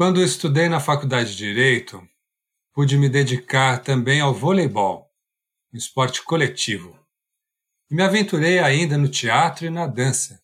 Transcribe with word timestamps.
Quando 0.00 0.22
estudei 0.22 0.66
na 0.66 0.80
Faculdade 0.80 1.32
de 1.32 1.36
Direito, 1.36 2.02
pude 2.72 2.96
me 2.96 3.06
dedicar 3.06 3.82
também 3.82 4.18
ao 4.18 4.32
voleibol, 4.32 5.12
um 5.70 5.76
esporte 5.76 6.22
coletivo. 6.22 6.98
E 7.90 7.94
me 7.94 8.02
aventurei 8.02 8.60
ainda 8.60 8.96
no 8.96 9.10
teatro 9.10 9.66
e 9.66 9.68
na 9.68 9.86
dança, 9.86 10.42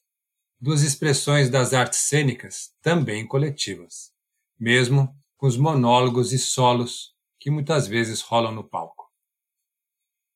duas 0.60 0.82
expressões 0.82 1.48
das 1.48 1.72
artes 1.72 2.00
cênicas 2.00 2.74
também 2.82 3.26
coletivas, 3.26 4.12
mesmo 4.60 5.08
com 5.38 5.46
os 5.46 5.56
monólogos 5.56 6.34
e 6.34 6.38
solos 6.38 7.14
que 7.40 7.50
muitas 7.50 7.86
vezes 7.88 8.20
rolam 8.20 8.52
no 8.52 8.62
palco. 8.62 9.10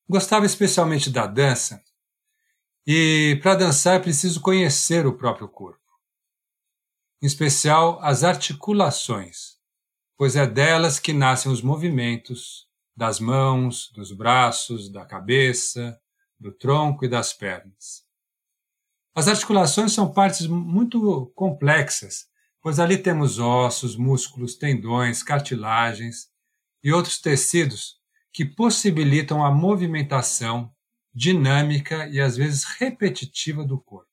Gostava 0.09 0.47
especialmente 0.47 1.11
da 1.11 1.27
dança, 1.27 1.79
e 2.87 3.39
para 3.43 3.53
dançar 3.53 3.97
é 3.97 3.99
preciso 3.99 4.41
conhecer 4.41 5.05
o 5.05 5.15
próprio 5.15 5.47
corpo, 5.47 5.80
em 7.21 7.25
especial 7.25 7.99
as 8.01 8.23
articulações, 8.23 9.57
pois 10.17 10.35
é 10.35 10.47
delas 10.47 10.99
que 10.99 11.13
nascem 11.13 11.51
os 11.51 11.61
movimentos 11.61 12.67
das 12.95 13.19
mãos, 13.19 13.91
dos 13.93 14.11
braços, 14.11 14.89
da 14.89 15.05
cabeça, 15.05 15.99
do 16.39 16.51
tronco 16.51 17.05
e 17.05 17.07
das 17.07 17.31
pernas. 17.31 18.03
As 19.13 19.27
articulações 19.27 19.91
são 19.91 20.11
partes 20.11 20.47
muito 20.47 21.31
complexas, 21.35 22.27
pois 22.61 22.79
ali 22.79 22.97
temos 22.97 23.39
ossos, 23.39 23.95
músculos, 23.95 24.55
tendões, 24.55 25.21
cartilagens 25.21 26.29
e 26.83 26.91
outros 26.91 27.19
tecidos 27.19 27.99
que 28.31 28.45
possibilitam 28.45 29.45
a 29.45 29.51
movimentação 29.51 30.73
dinâmica 31.13 32.07
e 32.07 32.19
às 32.19 32.37
vezes 32.37 32.63
repetitiva 32.63 33.65
do 33.65 33.79
corpo. 33.79 34.10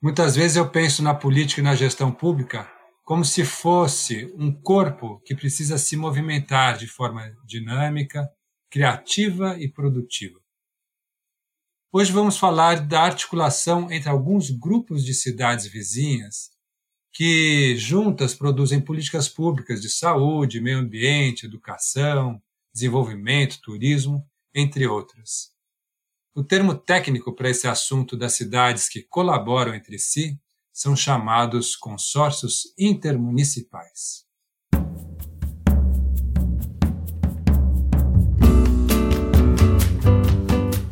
Muitas 0.00 0.36
vezes 0.36 0.56
eu 0.56 0.70
penso 0.70 1.02
na 1.02 1.12
política 1.12 1.60
e 1.60 1.64
na 1.64 1.74
gestão 1.74 2.12
pública 2.12 2.70
como 3.04 3.24
se 3.24 3.44
fosse 3.44 4.32
um 4.36 4.52
corpo 4.52 5.20
que 5.24 5.34
precisa 5.34 5.76
se 5.76 5.96
movimentar 5.96 6.78
de 6.78 6.86
forma 6.86 7.36
dinâmica, 7.44 8.30
criativa 8.70 9.58
e 9.58 9.68
produtiva. 9.68 10.38
Hoje 11.90 12.12
vamos 12.12 12.38
falar 12.38 12.86
da 12.86 13.02
articulação 13.02 13.90
entre 13.90 14.08
alguns 14.08 14.50
grupos 14.50 15.04
de 15.04 15.12
cidades 15.14 15.66
vizinhas 15.66 16.50
que 17.12 17.74
juntas 17.76 18.34
produzem 18.34 18.80
políticas 18.80 19.28
públicas 19.28 19.82
de 19.82 19.90
saúde, 19.90 20.60
meio 20.60 20.78
ambiente, 20.78 21.44
educação, 21.44 22.40
desenvolvimento, 22.72 23.60
turismo, 23.60 24.24
entre 24.54 24.86
outras. 24.86 25.57
O 26.38 26.44
termo 26.44 26.72
técnico 26.72 27.34
para 27.34 27.50
esse 27.50 27.66
assunto 27.66 28.16
das 28.16 28.34
cidades 28.34 28.88
que 28.88 29.02
colaboram 29.02 29.74
entre 29.74 29.98
si 29.98 30.38
são 30.72 30.94
chamados 30.94 31.74
consórcios 31.74 32.72
intermunicipais. 32.78 34.24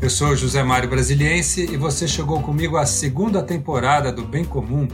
Eu 0.03 0.11
sou 0.11 0.35
José 0.35 0.65
Mário 0.65 0.91
Brasiliense 0.91 1.73
e 1.73 1.77
você 1.77 2.09
chegou 2.09 2.43
comigo 2.43 2.77
à 2.77 2.85
segunda 2.85 3.41
temporada 3.41 4.11
do 4.11 4.27
Bem 4.27 4.45
Comum, 4.45 4.89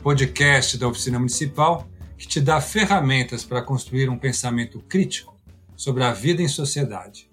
podcast 0.00 0.78
da 0.78 0.86
Oficina 0.86 1.18
Municipal 1.18 1.88
que 2.16 2.28
te 2.28 2.40
dá 2.40 2.60
ferramentas 2.60 3.44
para 3.44 3.60
construir 3.60 4.08
um 4.08 4.16
pensamento 4.16 4.78
crítico 4.88 5.36
sobre 5.74 6.04
a 6.04 6.12
vida 6.12 6.40
em 6.40 6.46
sociedade. 6.46 7.31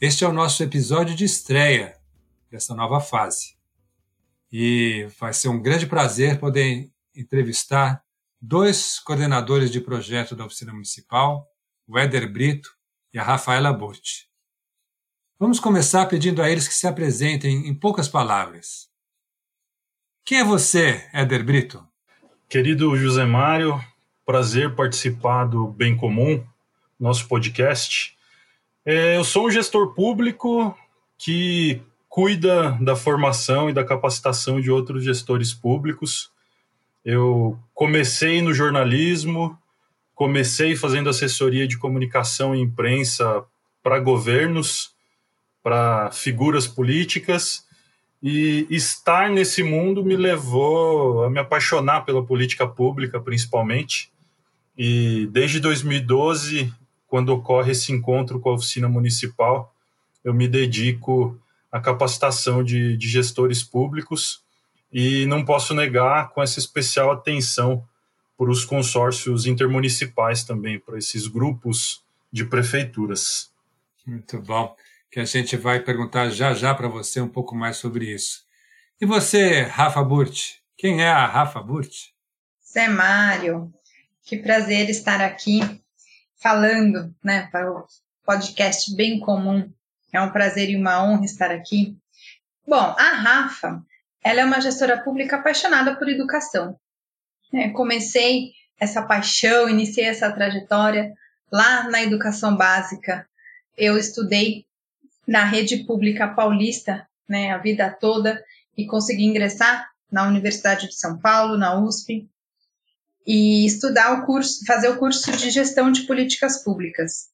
Este 0.00 0.24
é 0.24 0.28
o 0.28 0.32
nosso 0.32 0.60
episódio 0.62 1.14
de 1.14 1.24
estreia 1.24 1.96
dessa 2.50 2.74
nova 2.74 3.00
fase. 3.00 3.56
E 4.50 5.08
vai 5.20 5.32
ser 5.32 5.48
um 5.48 5.62
grande 5.62 5.86
prazer 5.86 6.38
poder 6.40 6.90
entrevistar 7.14 8.02
dois 8.40 8.98
coordenadores 8.98 9.70
de 9.70 9.80
projeto 9.80 10.34
da 10.34 10.44
Oficina 10.44 10.72
Municipal, 10.72 11.48
o 11.86 11.96
Éder 11.96 12.30
Brito 12.30 12.70
e 13.12 13.18
a 13.20 13.22
Rafaela 13.22 13.72
Burti. 13.72 14.28
Vamos 15.38 15.60
começar 15.60 16.06
pedindo 16.06 16.42
a 16.42 16.50
eles 16.50 16.66
que 16.66 16.74
se 16.74 16.88
apresentem 16.88 17.68
em 17.68 17.74
poucas 17.74 18.08
palavras. 18.08 18.88
Quem 20.24 20.40
é 20.40 20.44
você, 20.44 21.08
Éder 21.12 21.44
Brito? 21.44 21.86
Querido 22.48 22.96
José 22.96 23.24
Mário, 23.24 23.80
prazer 24.26 24.74
participar 24.74 25.44
do 25.44 25.68
Bem 25.68 25.96
Comum, 25.96 26.44
nosso 26.98 27.28
podcast. 27.28 28.14
É, 28.86 29.16
eu 29.16 29.24
sou 29.24 29.46
um 29.46 29.50
gestor 29.50 29.94
público 29.94 30.76
que 31.16 31.80
cuida 32.06 32.72
da 32.82 32.94
formação 32.94 33.70
e 33.70 33.72
da 33.72 33.82
capacitação 33.82 34.60
de 34.60 34.70
outros 34.70 35.02
gestores 35.02 35.54
públicos. 35.54 36.30
Eu 37.02 37.58
comecei 37.72 38.42
no 38.42 38.52
jornalismo, 38.52 39.58
comecei 40.14 40.76
fazendo 40.76 41.08
assessoria 41.08 41.66
de 41.66 41.78
comunicação 41.78 42.54
e 42.54 42.60
imprensa 42.60 43.42
para 43.82 43.98
governos 43.98 44.94
para 45.62 46.10
figuras 46.10 46.66
políticas 46.66 47.64
e 48.22 48.66
estar 48.68 49.30
nesse 49.30 49.62
mundo 49.62 50.04
me 50.04 50.14
levou 50.14 51.24
a 51.24 51.30
me 51.30 51.38
apaixonar 51.38 52.02
pela 52.02 52.22
política 52.22 52.66
pública, 52.66 53.18
principalmente. 53.18 54.12
E 54.76 55.26
desde 55.32 55.58
2012, 55.58 56.70
quando 57.14 57.28
ocorre 57.28 57.70
esse 57.70 57.92
encontro 57.92 58.40
com 58.40 58.50
a 58.50 58.54
oficina 58.54 58.88
municipal, 58.88 59.72
eu 60.24 60.34
me 60.34 60.48
dedico 60.48 61.40
à 61.70 61.78
capacitação 61.78 62.64
de, 62.64 62.96
de 62.96 63.08
gestores 63.08 63.62
públicos 63.62 64.42
e 64.92 65.24
não 65.26 65.44
posso 65.44 65.74
negar 65.74 66.30
com 66.30 66.42
essa 66.42 66.58
especial 66.58 67.12
atenção 67.12 67.86
para 68.36 68.50
os 68.50 68.64
consórcios 68.64 69.46
intermunicipais 69.46 70.42
também, 70.42 70.80
para 70.80 70.98
esses 70.98 71.28
grupos 71.28 72.02
de 72.32 72.44
prefeituras. 72.44 73.48
Muito 74.04 74.40
bom 74.40 74.74
que 75.08 75.20
a 75.20 75.24
gente 75.24 75.56
vai 75.56 75.78
perguntar 75.78 76.30
já 76.30 76.52
já 76.52 76.74
para 76.74 76.88
você 76.88 77.20
um 77.20 77.28
pouco 77.28 77.54
mais 77.54 77.76
sobre 77.76 78.12
isso. 78.12 78.44
E 79.00 79.06
você, 79.06 79.60
Rafa 79.60 80.02
Burt? 80.02 80.54
Quem 80.76 81.00
é 81.00 81.10
a 81.10 81.26
Rafa 81.26 81.62
Burt? 81.62 82.08
Zé 82.68 82.88
Mário, 82.88 83.72
que 84.24 84.36
prazer 84.36 84.90
estar 84.90 85.20
aqui 85.20 85.83
falando 86.36 87.14
né, 87.22 87.48
para 87.50 87.70
o 87.70 87.86
podcast 88.24 88.94
bem 88.94 89.20
comum. 89.20 89.70
É 90.12 90.20
um 90.20 90.30
prazer 90.30 90.70
e 90.70 90.76
uma 90.76 91.02
honra 91.02 91.24
estar 91.24 91.50
aqui. 91.50 91.96
Bom, 92.66 92.94
a 92.98 93.08
Rafa, 93.14 93.82
ela 94.22 94.40
é 94.40 94.44
uma 94.44 94.60
gestora 94.60 95.02
pública 95.02 95.36
apaixonada 95.36 95.96
por 95.96 96.08
educação. 96.08 96.78
É, 97.52 97.68
comecei 97.70 98.52
essa 98.78 99.02
paixão, 99.02 99.68
iniciei 99.68 100.06
essa 100.06 100.30
trajetória 100.32 101.14
lá 101.50 101.88
na 101.88 102.02
educação 102.02 102.56
básica. 102.56 103.26
Eu 103.76 103.96
estudei 103.98 104.64
na 105.26 105.44
rede 105.44 105.84
pública 105.84 106.28
paulista, 106.28 107.06
né, 107.28 107.52
a 107.52 107.58
vida 107.58 107.90
toda, 107.90 108.42
e 108.76 108.86
consegui 108.86 109.24
ingressar 109.24 109.88
na 110.10 110.26
Universidade 110.26 110.88
de 110.88 110.94
São 110.94 111.18
Paulo, 111.18 111.56
na 111.56 111.78
USP, 111.80 112.28
e 113.26 113.64
estudar 113.64 114.12
o 114.12 114.26
curso, 114.26 114.64
fazer 114.66 114.88
o 114.88 114.98
curso 114.98 115.32
de 115.32 115.50
gestão 115.50 115.90
de 115.90 116.02
políticas 116.02 116.62
públicas. 116.62 117.28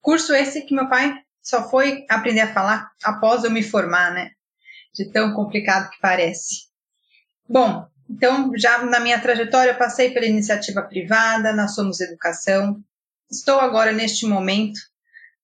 Curso 0.00 0.34
esse 0.34 0.62
que 0.62 0.74
meu 0.74 0.88
pai 0.88 1.14
só 1.42 1.68
foi 1.68 2.04
aprender 2.08 2.40
a 2.40 2.52
falar 2.52 2.90
após 3.02 3.44
eu 3.44 3.50
me 3.50 3.62
formar, 3.62 4.12
né? 4.12 4.30
De 4.94 5.10
tão 5.10 5.32
complicado 5.32 5.90
que 5.90 6.00
parece. 6.00 6.68
Bom, 7.48 7.86
então 8.08 8.52
já 8.56 8.84
na 8.84 9.00
minha 9.00 9.20
trajetória 9.20 9.70
eu 9.70 9.78
passei 9.78 10.10
pela 10.10 10.26
iniciativa 10.26 10.82
privada, 10.82 11.52
nós 11.52 11.74
somos 11.74 12.00
educação. 12.00 12.82
Estou 13.30 13.60
agora 13.60 13.92
neste 13.92 14.26
momento 14.26 14.78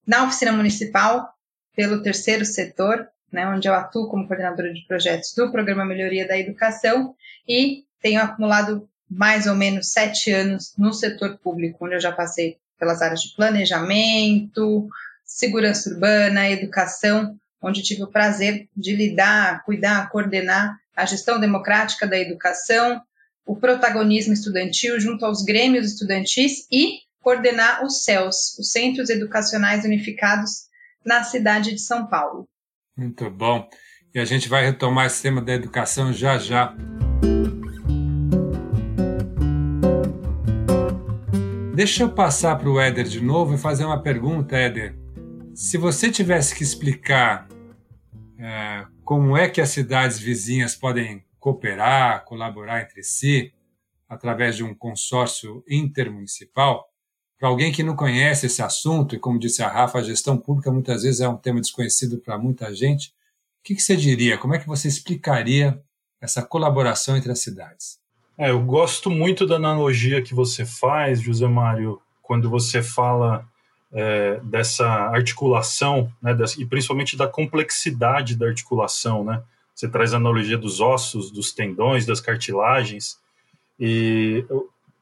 na 0.07 0.25
oficina 0.25 0.53
municipal 0.53 1.33
pelo 1.75 2.03
terceiro 2.03 2.45
setor, 2.45 3.09
né, 3.33 3.47
onde 3.47 3.69
eu 3.69 3.75
atuo 3.75 4.09
como 4.09 4.27
coordenadora 4.27 4.73
de 4.73 4.85
projetos 4.87 5.33
do 5.35 5.51
Programa 5.51 5.85
Melhoria 5.85 6.27
da 6.27 6.39
Educação 6.39 7.15
e 7.47 7.85
tenho 8.01 8.21
acumulado 8.21 8.90
mais 9.11 9.47
ou 9.47 9.55
menos 9.55 9.91
sete 9.91 10.31
anos 10.31 10.73
no 10.79 10.93
setor 10.93 11.39
público, 11.39 11.85
onde 11.85 11.97
eu 11.97 12.01
já 12.01 12.13
passei 12.13 12.57
pelas 12.79 13.03
áreas 13.03 13.21
de 13.23 13.35
planejamento, 13.35 14.89
segurança 15.25 15.91
urbana, 15.91 16.51
educação, 16.51 17.37
onde 17.63 17.83
tive 17.83 18.03
o 18.03 18.11
prazer 18.11 18.69
de 18.77 18.95
lidar, 18.95 19.63
cuidar, 19.65 20.09
coordenar 20.11 20.77
a 20.97 21.05
gestão 21.05 21.39
democrática 21.39 22.07
da 22.07 22.19
educação, 22.19 23.01
o 23.47 23.57
protagonismo 23.57 24.33
estudantil 24.33 24.99
junto 25.01 25.25
aos 25.25 25.43
grêmios 25.43 25.87
estudantis 25.87 26.67
e 26.71 27.01
coordenar 27.21 27.85
os 27.85 28.05
CELS, 28.05 28.59
os 28.59 28.71
Centros 28.71 29.11
Educacionais 29.11 29.85
Unificados 29.85 30.69
na 31.05 31.23
cidade 31.23 31.73
de 31.73 31.81
São 31.81 32.07
Paulo. 32.07 32.49
Muito 32.97 33.31
bom. 33.31 33.69
E 34.15 34.19
a 34.19 34.25
gente 34.25 34.49
vai 34.49 34.65
retomar 34.65 35.07
esse 35.07 35.23
tema 35.23 35.41
da 35.41 35.53
educação 35.53 36.13
já 36.13 36.39
já. 36.39 36.75
Deixa 41.81 42.03
eu 42.03 42.13
passar 42.13 42.59
para 42.59 42.69
o 42.69 42.79
Éder 42.79 43.07
de 43.07 43.23
novo 43.23 43.55
e 43.55 43.59
fazer 43.59 43.87
uma 43.87 44.03
pergunta, 44.03 44.55
Éder. 44.55 44.95
Se 45.55 45.79
você 45.79 46.11
tivesse 46.11 46.55
que 46.55 46.63
explicar 46.63 47.49
é, 48.39 48.87
como 49.03 49.35
é 49.35 49.49
que 49.49 49.63
as 49.63 49.71
cidades 49.71 50.19
vizinhas 50.19 50.75
podem 50.75 51.25
cooperar, 51.39 52.27
colaborar 52.27 52.83
entre 52.83 53.03
si, 53.03 53.55
através 54.07 54.57
de 54.57 54.63
um 54.63 54.75
consórcio 54.75 55.65
intermunicipal, 55.67 56.87
para 57.39 57.49
alguém 57.49 57.73
que 57.73 57.83
não 57.83 57.97
conhece 57.97 58.45
esse 58.45 58.61
assunto, 58.61 59.15
e 59.15 59.19
como 59.19 59.39
disse 59.39 59.63
a 59.63 59.69
Rafa, 59.69 60.01
a 60.01 60.03
gestão 60.03 60.37
pública 60.37 60.71
muitas 60.71 61.03
vezes 61.03 61.23
é 61.23 61.29
um 61.31 61.39
tema 61.39 61.63
desconhecido 61.63 62.19
para 62.19 62.37
muita 62.37 62.75
gente, 62.75 63.09
o 63.09 63.63
que, 63.65 63.75
que 63.75 63.81
você 63.81 63.97
diria? 63.97 64.37
Como 64.37 64.55
é 64.55 64.59
que 64.59 64.69
você 64.69 64.87
explicaria 64.87 65.83
essa 66.21 66.43
colaboração 66.43 67.17
entre 67.17 67.33
as 67.33 67.39
cidades? 67.39 68.00
É, 68.41 68.49
eu 68.49 68.59
gosto 68.59 69.11
muito 69.11 69.47
da 69.47 69.57
analogia 69.57 70.23
que 70.23 70.33
você 70.33 70.65
faz, 70.65 71.21
José 71.21 71.47
Mário, 71.47 72.01
quando 72.23 72.49
você 72.49 72.83
fala 72.83 73.47
é, 73.93 74.41
dessa 74.43 74.87
articulação, 74.87 76.11
né, 76.23 76.33
dessa, 76.33 76.59
e 76.59 76.65
principalmente 76.65 77.19
da 77.19 77.29
complexidade 77.29 78.35
da 78.35 78.47
articulação, 78.47 79.23
né? 79.23 79.43
Você 79.75 79.87
traz 79.87 80.15
a 80.15 80.17
analogia 80.17 80.57
dos 80.57 80.81
ossos, 80.81 81.31
dos 81.31 81.53
tendões, 81.53 82.07
das 82.07 82.19
cartilagens, 82.19 83.19
e 83.79 84.43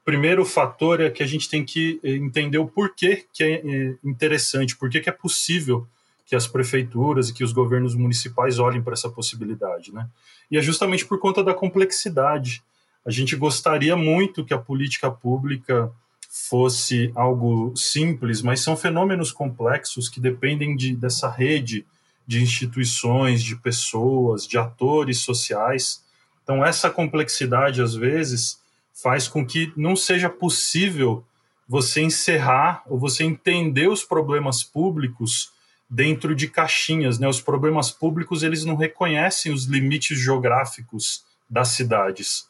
primeiro 0.05 0.45
fator 0.45 1.01
é 1.01 1.09
que 1.09 1.23
a 1.23 1.27
gente 1.27 1.49
tem 1.49 1.65
que 1.65 2.01
entender 2.03 2.59
o 2.59 2.67
porquê 2.67 3.25
que 3.33 3.45
é, 3.45 3.53
é 3.65 3.95
interessante, 4.03 4.77
porquê 4.77 4.99
que 5.01 5.09
é 5.09 5.13
possível 5.13 5.87
que 6.27 6.35
as 6.35 6.49
prefeituras 6.49 7.29
e 7.29 7.35
que 7.35 7.45
os 7.45 7.53
governos 7.53 7.95
municipais 7.95 8.59
olhem 8.59 8.83
para 8.83 8.95
essa 8.95 9.09
possibilidade, 9.09 9.95
né? 9.95 10.09
E 10.51 10.59
é 10.59 10.61
justamente 10.61 11.07
por 11.07 11.21
conta 11.21 11.45
da 11.45 11.55
complexidade. 11.55 12.65
A 13.09 13.11
gente 13.11 13.35
gostaria 13.37 13.97
muito 13.97 14.45
que 14.45 14.53
a 14.53 14.59
política 14.59 15.11
pública 15.11 15.91
fosse 16.29 17.11
algo 17.15 17.75
simples, 17.75 18.43
mas 18.43 18.61
são 18.61 18.77
fenômenos 18.77 19.33
complexos 19.33 20.11
que 20.11 20.21
dependem 20.21 20.77
de, 20.77 20.95
dessa 20.95 21.31
rede 21.31 21.87
de 22.27 22.43
instituições, 22.43 23.43
de 23.43 23.57
pessoas, 23.57 24.47
de 24.47 24.59
atores 24.59 25.21
sociais. 25.21 26.05
Então, 26.43 26.63
essa 26.63 26.91
complexidade, 26.91 27.81
às 27.81 27.95
vezes, 27.95 28.61
faz 28.93 29.27
com 29.27 29.43
que 29.43 29.73
não 29.75 29.97
seja 29.97 30.29
possível 30.29 31.25
você 31.67 32.03
encerrar 32.03 32.83
ou 32.87 32.99
você 32.99 33.25
entender 33.25 33.89
os 33.89 34.05
problemas 34.05 34.63
públicos 34.63 35.51
dentro 35.89 36.35
de 36.35 36.47
caixinhas, 36.47 37.19
né? 37.19 37.27
Os 37.27 37.41
problemas 37.41 37.91
públicos 37.91 38.43
eles 38.43 38.67
não 38.67 38.77
reconhecem 38.77 39.51
os 39.51 39.65
limites 39.65 40.19
geográficos 40.19 41.25
das 41.49 41.69
cidades. 41.69 42.47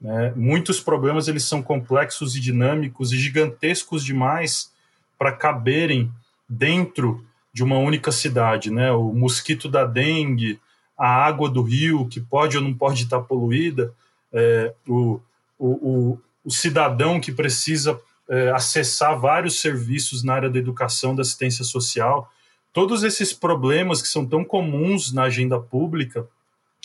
Né? 0.00 0.32
Muitos 0.34 0.80
problemas 0.80 1.28
eles 1.28 1.44
são 1.44 1.62
complexos 1.62 2.34
e 2.34 2.40
dinâmicos 2.40 3.12
e 3.12 3.18
gigantescos 3.18 4.04
demais 4.04 4.72
para 5.18 5.32
caberem 5.32 6.10
dentro 6.48 7.24
de 7.52 7.62
uma 7.62 7.78
única 7.78 8.10
cidade, 8.12 8.70
né? 8.70 8.92
O 8.92 9.12
mosquito 9.12 9.68
da 9.68 9.84
dengue, 9.84 10.60
a 10.96 11.08
água 11.08 11.50
do 11.50 11.62
rio 11.62 12.06
que 12.08 12.20
pode 12.20 12.56
ou 12.56 12.62
não 12.62 12.72
pode 12.72 13.02
estar 13.02 13.20
poluída, 13.20 13.92
é, 14.32 14.72
o, 14.88 15.20
o, 15.58 15.68
o, 15.68 16.18
o 16.44 16.50
cidadão 16.50 17.20
que 17.20 17.32
precisa 17.32 18.00
é, 18.28 18.50
acessar 18.50 19.18
vários 19.18 19.60
serviços 19.60 20.22
na 20.22 20.34
área 20.34 20.48
da 20.48 20.58
educação, 20.58 21.14
da 21.14 21.22
assistência 21.22 21.64
social, 21.64 22.32
todos 22.72 23.02
esses 23.02 23.32
problemas 23.32 24.00
que 24.00 24.08
são 24.08 24.24
tão 24.24 24.44
comuns 24.44 25.12
na 25.12 25.24
agenda 25.24 25.58
pública, 25.58 26.26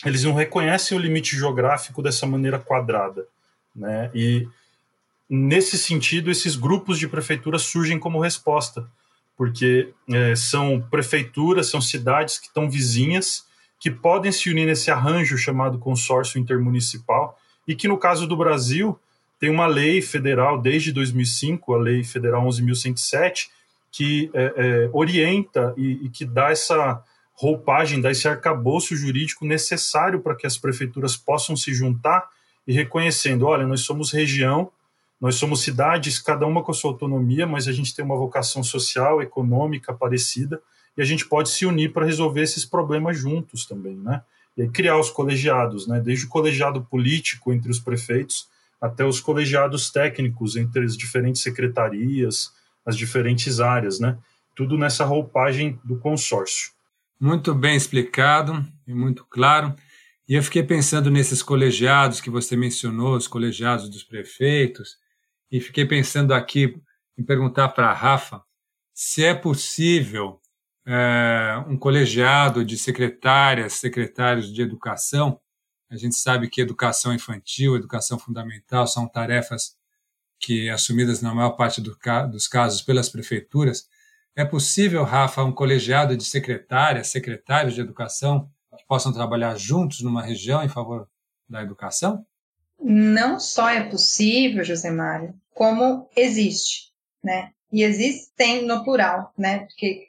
eles 0.04 0.24
não 0.24 0.34
reconhecem 0.34 0.96
o 0.96 1.00
limite 1.00 1.36
geográfico 1.36 2.02
dessa 2.02 2.26
maneira 2.26 2.58
quadrada, 2.58 3.26
né? 3.74 4.10
E 4.14 4.48
nesse 5.28 5.78
sentido, 5.78 6.30
esses 6.30 6.56
grupos 6.56 6.98
de 6.98 7.08
prefeituras 7.08 7.62
surgem 7.62 7.98
como 7.98 8.20
resposta, 8.20 8.88
porque 9.36 9.92
é, 10.10 10.34
são 10.36 10.80
prefeituras, 10.90 11.68
são 11.68 11.80
cidades 11.80 12.38
que 12.38 12.46
estão 12.46 12.70
vizinhas, 12.70 13.44
que 13.78 13.90
podem 13.90 14.32
se 14.32 14.50
unir 14.50 14.66
nesse 14.66 14.90
arranjo 14.90 15.36
chamado 15.36 15.78
consórcio 15.78 16.38
intermunicipal 16.38 17.38
e 17.68 17.74
que 17.74 17.88
no 17.88 17.98
caso 17.98 18.26
do 18.26 18.36
Brasil 18.36 18.98
tem 19.38 19.50
uma 19.50 19.66
lei 19.66 20.00
federal 20.00 20.60
desde 20.60 20.92
2005, 20.92 21.74
a 21.74 21.78
Lei 21.78 22.02
Federal 22.02 22.46
11.107, 22.46 23.48
que 23.92 24.30
é, 24.32 24.52
é, 24.56 24.90
orienta 24.92 25.74
e, 25.76 26.06
e, 26.06 26.08
que 26.08 26.24
dá 26.24 26.50
essa 26.50 27.02
roupagem, 27.36 28.00
dá 28.00 28.10
esse 28.10 28.26
arcabouço 28.26 28.96
jurídico 28.96 29.44
necessário 29.44 30.20
para 30.20 30.34
que 30.34 30.46
as 30.46 30.56
prefeituras 30.56 31.16
possam 31.16 31.54
se 31.54 31.74
juntar 31.74 32.28
e 32.66 32.72
reconhecendo, 32.72 33.46
olha, 33.46 33.66
nós 33.66 33.82
somos 33.82 34.10
região, 34.10 34.70
nós 35.20 35.36
somos 35.36 35.60
cidades, 35.60 36.18
cada 36.18 36.46
uma 36.46 36.62
com 36.62 36.72
a 36.72 36.74
sua 36.74 36.90
autonomia, 36.90 37.46
mas 37.46 37.68
a 37.68 37.72
gente 37.72 37.94
tem 37.94 38.04
uma 38.04 38.16
vocação 38.16 38.62
social, 38.62 39.22
econômica 39.22 39.94
parecida, 39.94 40.60
e 40.96 41.02
a 41.02 41.04
gente 41.04 41.26
pode 41.26 41.50
se 41.50 41.66
unir 41.66 41.92
para 41.92 42.06
resolver 42.06 42.40
esses 42.40 42.64
problemas 42.64 43.18
juntos 43.18 43.66
também, 43.66 43.96
né? 43.96 44.22
e 44.56 44.66
criar 44.68 44.98
os 44.98 45.10
colegiados, 45.10 45.86
né? 45.86 46.00
desde 46.00 46.24
o 46.24 46.28
colegiado 46.28 46.82
político 46.82 47.52
entre 47.52 47.70
os 47.70 47.78
prefeitos 47.78 48.48
até 48.80 49.04
os 49.04 49.20
colegiados 49.20 49.90
técnicos 49.90 50.56
entre 50.56 50.84
as 50.84 50.96
diferentes 50.96 51.42
secretarias, 51.42 52.52
as 52.84 52.96
diferentes 52.96 53.60
áreas, 53.60 54.00
né? 54.00 54.16
tudo 54.54 54.78
nessa 54.78 55.04
roupagem 55.04 55.78
do 55.84 55.98
consórcio. 55.98 56.75
Muito 57.18 57.54
bem 57.54 57.76
explicado 57.76 58.64
e 58.86 58.92
muito 58.92 59.24
claro. 59.24 59.74
E 60.28 60.34
eu 60.34 60.42
fiquei 60.42 60.62
pensando 60.62 61.10
nesses 61.10 61.42
colegiados 61.42 62.20
que 62.20 62.28
você 62.28 62.56
mencionou, 62.56 63.16
os 63.16 63.26
colegiados 63.26 63.88
dos 63.88 64.02
prefeitos, 64.02 64.98
e 65.50 65.60
fiquei 65.60 65.86
pensando 65.86 66.34
aqui 66.34 66.76
em 67.16 67.24
perguntar 67.24 67.68
para 67.68 67.88
a 67.88 67.94
Rafa 67.94 68.42
se 68.92 69.24
é 69.24 69.34
possível 69.34 70.40
é, 70.86 71.62
um 71.68 71.76
colegiado 71.76 72.64
de 72.64 72.76
secretárias, 72.76 73.74
secretários 73.74 74.52
de 74.52 74.62
educação. 74.62 75.40
A 75.88 75.96
gente 75.96 76.16
sabe 76.16 76.48
que 76.48 76.60
educação 76.60 77.14
infantil, 77.14 77.76
educação 77.76 78.18
fundamental 78.18 78.86
são 78.86 79.08
tarefas 79.08 79.76
que 80.38 80.68
assumidas 80.68 81.22
na 81.22 81.34
maior 81.34 81.52
parte 81.52 81.80
do, 81.80 81.96
dos 82.30 82.46
casos 82.46 82.82
pelas 82.82 83.08
prefeituras. 83.08 83.88
É 84.36 84.44
possível, 84.44 85.02
Rafa, 85.02 85.42
um 85.42 85.50
colegiado 85.50 86.14
de 86.14 86.22
secretárias, 86.22 87.08
secretários 87.08 87.74
de 87.74 87.80
educação 87.80 88.50
que 88.76 88.84
possam 88.86 89.10
trabalhar 89.10 89.56
juntos 89.56 90.02
numa 90.02 90.22
região 90.22 90.62
em 90.62 90.68
favor 90.68 91.08
da 91.48 91.62
educação? 91.62 92.22
Não 92.78 93.40
só 93.40 93.70
é 93.70 93.88
possível, 93.88 94.62
José 94.62 94.90
Mário, 94.90 95.34
como 95.54 96.06
existe, 96.14 96.92
né? 97.24 97.52
E 97.72 97.82
existem 97.82 98.66
no 98.66 98.84
plural, 98.84 99.32
né? 99.38 99.60
Porque 99.60 100.08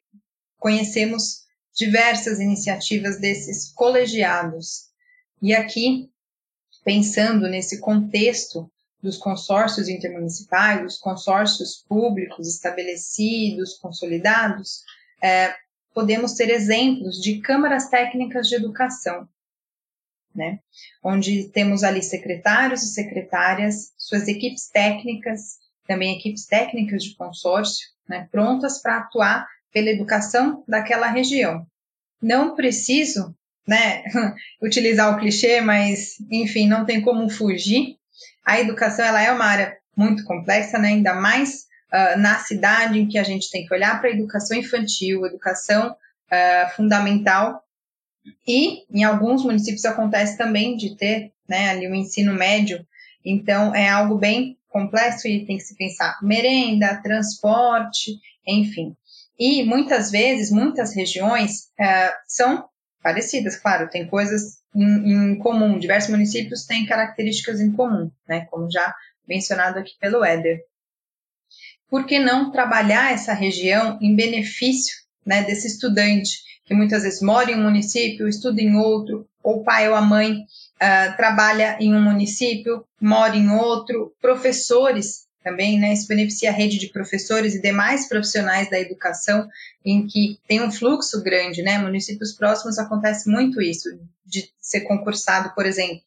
conhecemos 0.59 1.45
diversas 1.73 2.41
iniciativas 2.41 3.21
desses 3.21 3.71
colegiados. 3.71 4.89
E 5.41 5.56
aqui, 5.56 6.12
pensando 6.83 7.47
nesse 7.47 7.80
contexto 7.80 8.69
dos 9.07 9.18
consórcios 9.18 9.88
intermunicipais, 9.88 10.81
dos 10.81 10.98
consórcios 10.98 11.85
públicos 11.87 12.45
estabelecidos, 12.45 13.76
consolidados, 13.76 14.83
é, 15.23 15.56
podemos 15.94 16.33
ter 16.33 16.49
exemplos 16.49 17.16
de 17.21 17.40
câmaras 17.40 17.87
técnicas 17.87 18.49
de 18.49 18.56
educação, 18.56 19.26
né? 20.35 20.59
onde 21.02 21.45
temos 21.45 21.83
ali 21.83 22.04
secretários 22.04 22.83
e 22.83 22.94
secretárias, 22.94 23.94
suas 23.97 24.28
equipes 24.28 24.68
técnicas, 24.68 25.57
também 25.87 26.18
equipes 26.18 26.45
técnicas 26.45 27.02
de 27.02 27.16
consórcio, 27.16 27.87
né, 28.09 28.28
prontas 28.30 28.81
para 28.81 28.97
atuar 28.97 29.47
pela 29.71 29.90
educação 29.90 30.66
daquela 30.68 31.07
região. 31.07 31.66
Não 32.21 32.56
preciso 32.56 33.33
né, 33.66 34.04
utilizar 34.61 35.14
o 35.14 35.19
clichê, 35.19 35.61
mas, 35.61 36.19
enfim, 36.30 36.68
não 36.68 36.85
tem 36.85 37.02
como 37.02 37.30
fugir. 37.30 37.96
A 38.45 38.59
educação 38.59 39.06
ela 39.06 39.21
é 39.21 39.31
uma 39.31 39.45
área 39.45 39.78
muito 39.95 40.24
complexa, 40.24 40.78
né, 40.78 40.90
ainda 40.90 41.14
mais 41.16 41.66
uh, 41.92 42.19
na 42.19 42.40
cidade 42.40 43.00
em 43.00 43.07
que 43.07 43.18
a 43.18 43.24
gente 43.24 43.50
tem 43.50 43.66
que 43.66 43.74
olhar 43.74 44.00
para 44.00 44.09
a 44.09 44.14
educação 44.14 44.57
infantil, 44.57 45.26
educação 45.26 45.92
uh, 45.92 46.76
fundamental, 46.76 47.64
e 48.47 48.83
em 48.92 49.04
alguns 49.04 49.44
municípios 49.44 49.86
acontece 49.86 50.38
também 50.38 50.76
de 50.76 50.95
ter 50.95 51.31
né, 51.47 51.69
ali 51.69 51.88
o 51.88 51.95
ensino 51.95 52.33
médio, 52.33 52.86
então 53.24 53.74
é 53.74 53.90
algo 53.90 54.18
bem 54.18 54.57
complexo 54.68 55.28
e 55.28 55.45
tem 55.45 55.57
que 55.57 55.64
se 55.64 55.76
pensar 55.76 56.18
merenda, 56.21 57.02
transporte, 57.02 58.19
enfim. 58.45 58.95
E 59.40 59.64
muitas 59.64 60.12
vezes, 60.12 60.52
muitas 60.52 60.95
regiões 60.95 61.69
é, 61.80 62.14
são 62.28 62.68
parecidas, 63.01 63.56
claro, 63.56 63.89
tem 63.89 64.07
coisas 64.07 64.59
em, 64.75 64.83
em, 65.33 65.35
comum, 65.37 65.80
diversos 65.80 66.09
municípios 66.09 66.66
têm 66.66 66.85
características 66.85 67.59
em 67.59 67.71
comum, 67.71 68.11
né, 68.27 68.45
como 68.51 68.69
já 68.69 68.94
mencionado 69.27 69.80
aqui 69.80 69.94
pelo 69.99 70.23
Éder. 70.23 70.59
Por 71.89 72.06
que 72.06 72.19
não 72.19 72.51
trabalhar 72.51 73.13
essa 73.13 73.33
região 73.33 73.97
em 74.01 74.16
benefício 74.16 74.95
né, 75.25 75.44
desse 75.44 75.68
estudante 75.68 76.45
que 76.66 76.73
muitas 76.73 77.04
vezes 77.04 77.21
mora 77.21 77.49
em 77.49 77.56
um 77.56 77.63
município, 77.63 78.27
estuda 78.27 78.61
em 78.61 78.75
outro, 78.75 79.27
ou 79.42 79.61
o 79.61 79.63
pai 79.63 79.87
ou 79.87 79.95
a 79.95 80.01
mãe 80.01 80.33
uh, 80.33 81.16
trabalha 81.16 81.77
em 81.80 81.95
um 81.95 82.01
município, 82.01 82.85
mora 82.99 83.35
em 83.37 83.49
outro, 83.49 84.13
professores 84.21 85.27
também, 85.47 85.80
né? 85.80 85.94
Isso 85.94 86.07
beneficia 86.09 86.49
a 86.49 86.54
rede 86.54 86.77
de 86.77 86.87
professores 86.87 87.56
e 87.56 87.61
demais 87.61 88.09
profissionais 88.09 88.69
da 88.69 88.77
educação, 88.77 89.47
em 89.85 90.06
que 90.06 90.37
tem 90.45 90.61
um 90.61 90.69
fluxo 90.69 91.23
grande, 91.23 91.61
né? 91.61 91.77
Municípios 91.77 92.33
próximos 92.33 92.77
acontece 92.77 93.30
muito 93.30 93.61
isso, 93.61 93.89
de 94.25 94.51
ser 94.59 94.81
concursado, 94.81 95.56
por 95.56 95.66
exemplo, 95.66 96.01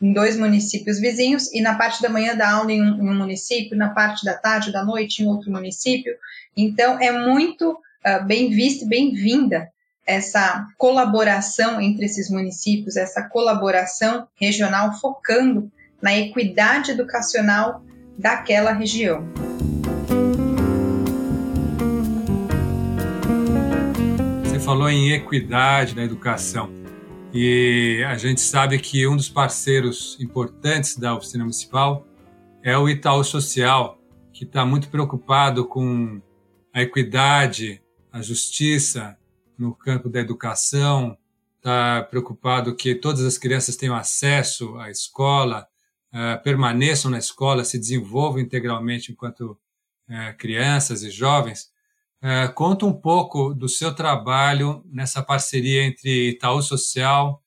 em 0.00 0.14
dois 0.14 0.36
municípios 0.36 0.98
vizinhos 0.98 1.52
e 1.52 1.60
na 1.60 1.74
parte 1.74 2.00
da 2.00 2.08
manhã 2.08 2.34
dá 2.34 2.52
aula 2.52 2.72
em 2.72 2.80
um, 2.80 3.02
em 3.02 3.10
um 3.10 3.14
município, 3.14 3.76
na 3.76 3.90
parte 3.90 4.24
da 4.24 4.32
tarde, 4.32 4.72
da 4.72 4.82
noite 4.82 5.22
em 5.22 5.26
outro 5.26 5.50
município. 5.50 6.14
Então, 6.56 6.98
é 6.98 7.12
muito 7.12 7.72
uh, 7.72 8.24
bem 8.24 8.48
vista 8.48 8.84
e 8.84 8.88
bem-vinda 8.88 9.70
essa 10.06 10.66
colaboração 10.78 11.80
entre 11.80 12.06
esses 12.06 12.30
municípios, 12.30 12.96
essa 12.96 13.22
colaboração 13.28 14.26
regional 14.36 14.98
focando 14.98 15.70
na 16.00 16.16
equidade 16.16 16.92
educacional 16.92 17.82
daquela 18.18 18.72
região. 18.72 19.26
Você 24.44 24.58
falou 24.60 24.88
em 24.88 25.12
equidade 25.12 25.94
na 25.94 26.04
educação. 26.04 26.70
E 27.32 28.02
a 28.08 28.16
gente 28.16 28.40
sabe 28.40 28.78
que 28.78 29.06
um 29.06 29.16
dos 29.16 29.28
parceiros 29.28 30.16
importantes 30.20 30.96
da 30.96 31.14
oficina 31.14 31.44
municipal 31.44 32.06
é 32.62 32.76
o 32.78 32.88
Itaú 32.88 33.22
Social, 33.22 34.00
que 34.32 34.44
está 34.44 34.64
muito 34.64 34.88
preocupado 34.88 35.66
com 35.66 36.20
a 36.72 36.82
equidade, 36.82 37.82
a 38.10 38.22
justiça 38.22 39.16
no 39.58 39.74
campo 39.74 40.08
da 40.08 40.20
educação, 40.20 41.16
está 41.56 42.02
preocupado 42.02 42.74
que 42.74 42.94
todas 42.94 43.22
as 43.24 43.36
crianças 43.36 43.76
tenham 43.76 43.94
acesso 43.94 44.76
à 44.78 44.90
escola, 44.90 45.66
uh, 46.16 46.42
permaneçam 46.42 47.10
na 47.10 47.18
escola, 47.18 47.64
se 47.64 47.78
desenvolvam 47.78 48.40
integralmente 48.40 49.12
enquanto 49.12 49.50
uh, 49.50 50.36
crianças 50.38 51.02
e 51.02 51.10
jovens. 51.10 51.70
Uh, 52.22 52.52
conta 52.54 52.86
um 52.86 52.92
pouco 52.92 53.52
do 53.52 53.68
seu 53.68 53.94
trabalho 53.94 54.82
nessa 54.86 55.22
parceria 55.22 55.82
entre 55.82 56.30
Itaú 56.30 56.62
Social 56.62 57.42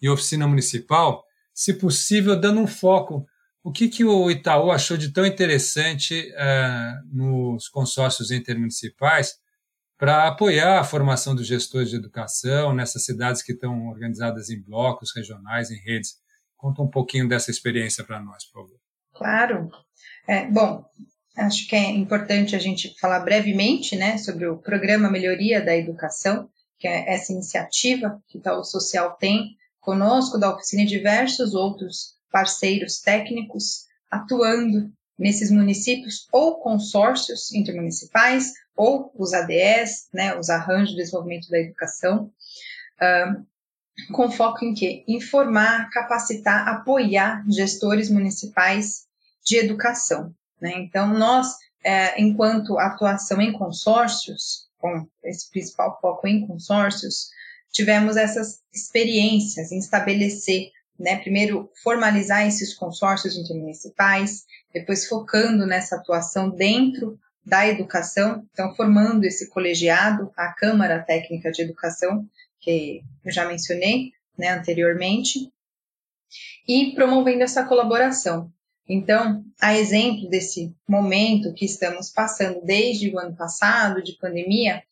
e 0.00 0.08
Oficina 0.08 0.48
Municipal, 0.48 1.22
se 1.52 1.74
possível, 1.74 2.38
dando 2.38 2.60
um 2.60 2.66
foco. 2.66 3.26
O 3.62 3.70
que, 3.70 3.88
que 3.88 4.04
o 4.04 4.30
Itaú 4.30 4.70
achou 4.70 4.96
de 4.96 5.10
tão 5.10 5.24
interessante 5.24 6.30
nos 7.10 7.66
consórcios 7.68 8.30
intermunicipais 8.30 9.36
para 9.96 10.28
apoiar 10.28 10.80
a 10.80 10.84
formação 10.84 11.34
dos 11.34 11.46
gestores 11.46 11.88
de 11.88 11.96
educação 11.96 12.74
nessas 12.74 13.06
cidades 13.06 13.42
que 13.42 13.52
estão 13.52 13.86
organizadas 13.86 14.50
em 14.50 14.60
blocos 14.60 15.14
regionais, 15.16 15.70
em 15.70 15.78
redes? 15.78 16.18
Conta 16.64 16.80
um 16.80 16.88
pouquinho 16.88 17.28
dessa 17.28 17.50
experiência 17.50 18.02
para 18.02 18.18
nós, 18.18 18.46
por 18.46 18.62
favor. 18.62 18.80
Claro. 19.12 19.70
É, 20.26 20.46
bom, 20.46 20.82
acho 21.36 21.68
que 21.68 21.76
é 21.76 21.90
importante 21.90 22.56
a 22.56 22.58
gente 22.58 22.98
falar 22.98 23.20
brevemente 23.20 23.94
né, 23.94 24.16
sobre 24.16 24.46
o 24.46 24.56
Programa 24.56 25.10
Melhoria 25.10 25.62
da 25.62 25.76
Educação, 25.76 26.48
que 26.78 26.88
é 26.88 27.12
essa 27.12 27.34
iniciativa 27.34 28.18
que 28.28 28.40
o 28.48 28.64
Social 28.64 29.14
tem 29.18 29.58
conosco 29.78 30.38
da 30.38 30.54
oficina 30.54 30.84
e 30.84 30.86
diversos 30.86 31.52
outros 31.52 32.14
parceiros 32.32 32.98
técnicos 32.98 33.84
atuando 34.10 34.90
nesses 35.18 35.50
municípios 35.50 36.26
ou 36.32 36.60
consórcios 36.60 37.52
intermunicipais 37.52 38.54
ou 38.74 39.12
os 39.18 39.34
ADS, 39.34 40.08
né, 40.14 40.34
os 40.34 40.48
Arranjos 40.48 40.92
de 40.92 40.96
Desenvolvimento 40.96 41.50
da 41.50 41.58
Educação, 41.58 42.32
com 44.12 44.30
foco 44.30 44.64
em 44.64 44.74
quê? 44.74 45.04
Informar, 45.06 45.88
capacitar, 45.90 46.68
apoiar 46.68 47.44
gestores 47.48 48.10
municipais 48.10 49.06
de 49.44 49.56
educação. 49.56 50.34
Né? 50.60 50.72
Então, 50.78 51.12
nós, 51.16 51.56
é, 51.82 52.20
enquanto 52.20 52.78
atuação 52.78 53.40
em 53.40 53.52
consórcios, 53.52 54.68
com 54.78 55.06
esse 55.22 55.50
principal 55.50 55.98
foco 56.00 56.26
em 56.26 56.46
consórcios, 56.46 57.28
tivemos 57.72 58.16
essas 58.16 58.60
experiências 58.72 59.72
em 59.72 59.78
estabelecer, 59.78 60.70
né, 60.98 61.16
primeiro 61.16 61.70
formalizar 61.82 62.46
esses 62.46 62.72
consórcios 62.72 63.36
intermunicipais, 63.36 64.44
depois 64.72 65.08
focando 65.08 65.66
nessa 65.66 65.96
atuação 65.96 66.50
dentro 66.50 67.18
da 67.44 67.66
educação, 67.66 68.46
então 68.52 68.74
formando 68.74 69.24
esse 69.24 69.50
colegiado, 69.50 70.30
a 70.36 70.52
Câmara 70.52 71.02
Técnica 71.02 71.50
de 71.50 71.62
Educação, 71.62 72.26
que 72.64 73.02
eu 73.24 73.30
já 73.30 73.46
mencionei 73.46 74.12
né, 74.36 74.48
anteriormente, 74.48 75.52
e 76.66 76.92
promovendo 76.94 77.42
essa 77.42 77.64
colaboração. 77.64 78.50
Então, 78.88 79.44
a 79.60 79.76
exemplo 79.76 80.28
desse 80.28 80.74
momento 80.88 81.52
que 81.54 81.64
estamos 81.64 82.10
passando 82.10 82.60
desde 82.64 83.10
o 83.10 83.18
ano 83.18 83.36
passado, 83.36 84.02
de 84.02 84.18
pandemia, 84.18 84.82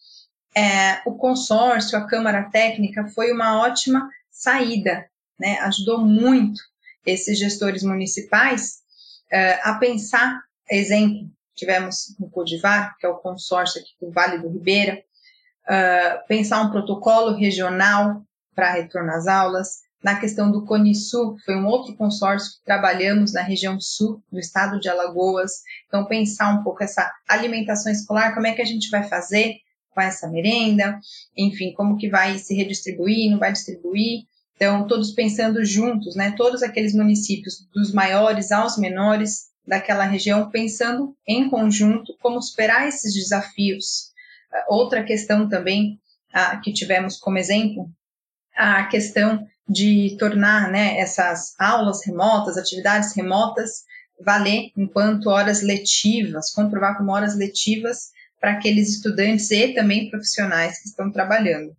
é, 0.55 1.01
o 1.07 1.15
consórcio, 1.17 1.99
a 1.99 2.07
Câmara 2.07 2.49
Técnica, 2.51 3.09
foi 3.09 3.33
uma 3.33 3.61
ótima 3.61 4.09
saída, 4.31 5.07
né? 5.39 5.59
ajudou 5.61 6.07
muito 6.07 6.61
esses 7.05 7.39
gestores 7.39 7.83
municipais 7.83 8.83
é, 9.31 9.55
a 9.63 9.75
pensar, 9.75 10.43
exemplo, 10.71 11.29
tivemos 11.55 12.15
no 12.19 12.31
Codivar, 12.31 12.97
que 12.99 13.07
é 13.07 13.09
o 13.09 13.17
consórcio 13.17 13.81
aqui 13.81 13.91
do 14.01 14.11
Vale 14.11 14.39
do 14.39 14.49
Ribeira, 14.49 15.03
uh, 15.69 16.27
pensar 16.27 16.63
um 16.63 16.71
protocolo 16.71 17.37
regional 17.37 18.23
para 18.55 18.73
retorno 18.73 19.11
às 19.13 19.27
aulas, 19.27 19.83
na 20.03 20.19
questão 20.19 20.51
do 20.51 20.65
ConiSul, 20.65 21.37
foi 21.45 21.55
um 21.55 21.67
outro 21.67 21.95
consórcio 21.95 22.59
que 22.59 22.65
trabalhamos 22.65 23.33
na 23.33 23.41
região 23.41 23.81
sul 23.81 24.21
do 24.31 24.39
estado 24.39 24.81
de 24.81 24.89
Alagoas. 24.89 25.63
Então, 25.87 26.07
pensar 26.07 26.53
um 26.53 26.65
pouco 26.65 26.83
essa 26.83 27.09
alimentação 27.29 27.93
escolar, 27.93 28.35
como 28.35 28.47
é 28.47 28.53
que 28.53 28.63
a 28.63 28.67
gente 28.67 28.91
vai 28.91 29.05
fazer 29.05 29.55
com 29.95 30.01
essa 30.01 30.27
merenda, 30.29 30.99
enfim, 31.37 31.73
como 31.75 31.97
que 31.97 32.09
vai 32.09 32.39
se 32.39 32.55
redistribuir, 32.55 33.31
não 33.31 33.39
vai 33.39 33.53
distribuir. 33.53 34.25
Então, 34.57 34.87
todos 34.87 35.13
pensando 35.13 35.65
juntos, 35.65 36.17
né? 36.17 36.35
Todos 36.37 36.63
aqueles 36.63 36.95
municípios, 36.95 37.67
dos 37.73 37.93
maiores 37.93 38.51
aos 38.51 38.77
menores 38.79 39.51
daquela 39.67 40.05
região, 40.05 40.51
pensando 40.51 41.15
em 41.27 41.49
conjunto 41.49 42.17
como 42.21 42.43
superar 42.43 42.89
esses 42.89 43.15
desafios. 43.15 44.12
Outra 44.69 45.03
questão 45.03 45.49
também 45.49 45.99
ah, 46.33 46.57
que 46.59 46.73
tivemos 46.73 47.19
como 47.19 47.39
exemplo, 47.39 47.91
a 48.55 48.85
questão 48.85 49.47
de 49.69 50.17
tornar 50.19 50.71
né, 50.71 50.99
essas 50.99 51.55
aulas 51.59 52.05
remotas, 52.05 52.57
atividades 52.57 53.15
remotas, 53.15 53.85
valer 54.21 54.71
enquanto 54.77 55.29
horas 55.29 55.63
letivas, 55.63 56.53
comprovar 56.53 56.97
como 56.97 57.13
horas 57.13 57.37
letivas 57.37 58.11
para 58.41 58.53
aqueles 58.53 58.89
estudantes 58.89 59.51
e 59.51 59.75
também 59.75 60.11
profissionais 60.11 60.81
que 60.81 60.89
estão 60.89 61.11
trabalhando. 61.11 61.77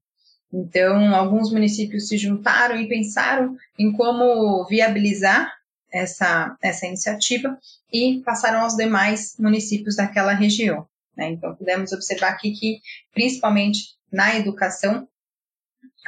Então, 0.52 1.16
alguns 1.16 1.52
municípios 1.52 2.08
se 2.08 2.18
juntaram 2.18 2.78
e 2.78 2.88
pensaram 2.88 3.58
em 3.78 3.92
como 3.92 4.66
viabilizar 4.66 5.52
essa, 5.92 6.56
essa 6.62 6.86
iniciativa 6.86 7.58
e 7.92 8.22
passaram 8.24 8.62
aos 8.62 8.76
demais 8.76 9.36
municípios 9.40 9.96
daquela 9.96 10.34
região. 10.34 10.88
Né? 11.16 11.32
Então, 11.32 11.56
pudemos 11.56 11.92
observar 11.92 12.30
aqui 12.30 12.52
que, 12.52 12.80
principalmente 13.14 13.80
na 14.12 14.36
educação, 14.36 15.08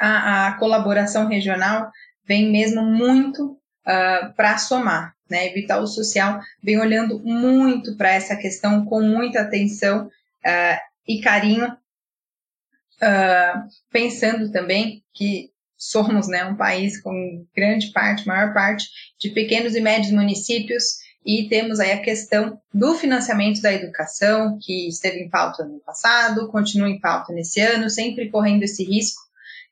a, 0.00 0.48
a 0.48 0.58
colaboração 0.58 1.26
regional 1.26 1.90
vem 2.24 2.50
mesmo 2.50 2.82
muito 2.82 3.52
uh, 3.52 3.58
ah, 3.86 4.32
para 4.36 4.58
somar. 4.58 5.14
Né? 5.30 5.48
Vital 5.50 5.86
Social 5.86 6.40
vem 6.62 6.78
olhando 6.78 7.18
muito 7.20 7.96
para 7.96 8.12
essa 8.12 8.36
questão 8.36 8.84
com 8.84 9.00
muita 9.00 9.40
atenção 9.40 10.06
uh, 10.06 10.80
e 11.06 11.20
carinho, 11.20 11.68
uh, 11.68 13.68
pensando 13.90 14.52
também 14.52 15.04
que 15.12 15.50
somos 15.76 16.28
né, 16.28 16.44
um 16.44 16.56
país 16.56 17.00
com 17.00 17.44
grande 17.54 17.92
parte, 17.92 18.26
maior 18.26 18.54
parte, 18.54 18.86
de 19.20 19.30
pequenos 19.30 19.74
e 19.74 19.80
médios 19.80 20.12
municípios 20.12 21.05
e 21.26 21.48
temos 21.48 21.80
aí 21.80 21.90
a 21.90 22.00
questão 22.00 22.60
do 22.72 22.94
financiamento 22.94 23.60
da 23.60 23.72
educação, 23.72 24.56
que 24.62 24.86
esteve 24.88 25.18
em 25.18 25.28
pauta 25.28 25.64
no 25.64 25.80
passado, 25.80 26.46
continua 26.46 26.88
em 26.88 27.00
pauta 27.00 27.32
nesse 27.32 27.60
ano, 27.60 27.90
sempre 27.90 28.30
correndo 28.30 28.62
esse 28.62 28.84
risco 28.84 29.20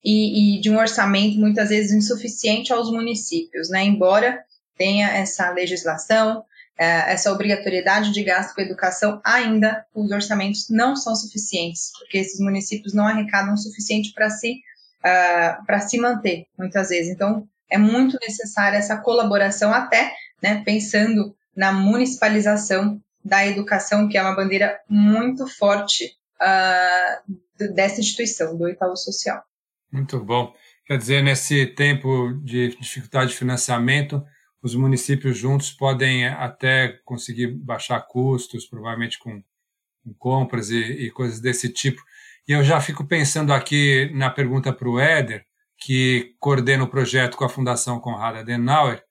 e, 0.05 0.57
e 0.57 0.61
de 0.61 0.69
um 0.69 0.77
orçamento 0.77 1.39
muitas 1.39 1.69
vezes 1.69 1.93
insuficiente 1.93 2.73
aos 2.73 2.91
municípios, 2.91 3.71
né? 3.71 3.85
Embora 3.85 4.45
tenha 4.77 5.09
essa 5.11 5.49
legislação, 5.51 6.45
é, 6.77 7.13
essa 7.13 7.31
obrigatoriedade 7.31 8.13
de 8.13 8.25
gasto 8.25 8.53
com 8.53 8.61
educação, 8.61 9.21
ainda 9.25 9.87
os 9.95 10.11
orçamentos 10.11 10.69
não 10.69 10.97
são 10.97 11.15
suficientes, 11.15 11.93
porque 12.01 12.19
esses 12.19 12.41
municípios 12.41 12.93
não 12.93 13.07
arrecadam 13.07 13.55
o 13.55 13.59
suficiente 13.59 14.13
para 14.13 14.29
se, 14.29 14.55
uh, 14.99 15.65
para 15.65 15.79
se 15.79 15.99
manter, 15.99 16.47
muitas 16.59 16.89
vezes. 16.89 17.13
Então, 17.13 17.47
é 17.71 17.79
muito 17.79 18.19
necessária 18.21 18.77
essa 18.77 18.97
colaboração, 18.97 19.73
até 19.73 20.13
né, 20.43 20.63
pensando 20.65 21.35
na 21.57 21.73
municipalização 21.73 23.01
da 23.25 23.47
educação, 23.47 24.09
que 24.09 24.19
é 24.19 24.23
uma 24.23 24.37
bandeira 24.37 24.79
muito 24.89 25.47
forte 25.47 26.13
uh, 26.41 27.73
dessa 27.75 28.01
instituição, 28.01 28.57
do 28.57 28.69
Itaú 28.69 28.97
Social. 28.97 29.43
Muito 29.91 30.23
bom. 30.23 30.53
Quer 30.87 30.99
dizer, 30.99 31.23
nesse 31.23 31.67
tempo 31.67 32.35
de 32.43 32.77
dificuldade 32.77 33.31
de 33.31 33.39
financiamento, 33.39 34.23
os 34.63 34.75
municípios 34.75 35.37
juntos 35.37 35.71
podem 35.71 36.27
até 36.27 37.01
conseguir 37.05 37.49
baixar 37.49 38.01
custos, 38.01 38.67
provavelmente 38.67 39.19
com, 39.19 39.43
com 40.03 40.15
compras 40.15 40.71
e, 40.71 40.81
e, 40.81 41.11
coisas 41.11 41.41
desse 41.41 41.71
tipo. 41.71 42.03
E 42.47 42.53
eu 42.53 42.63
já 42.63 42.81
fico 42.81 43.07
pensando 43.07 43.53
aqui 43.53 44.11
na 44.15 44.31
pergunta 44.31 44.73
para 44.73 44.89
o 44.89 44.99
Éder, 44.99 45.45
que 45.79 46.35
coordena 46.39 46.85
o 46.85 46.89
projeto 46.89 47.37
com 47.37 47.45
a 47.45 47.49
Fundação 47.49 48.01
Conrad 48.01 48.37
Adenauer, 48.37 49.03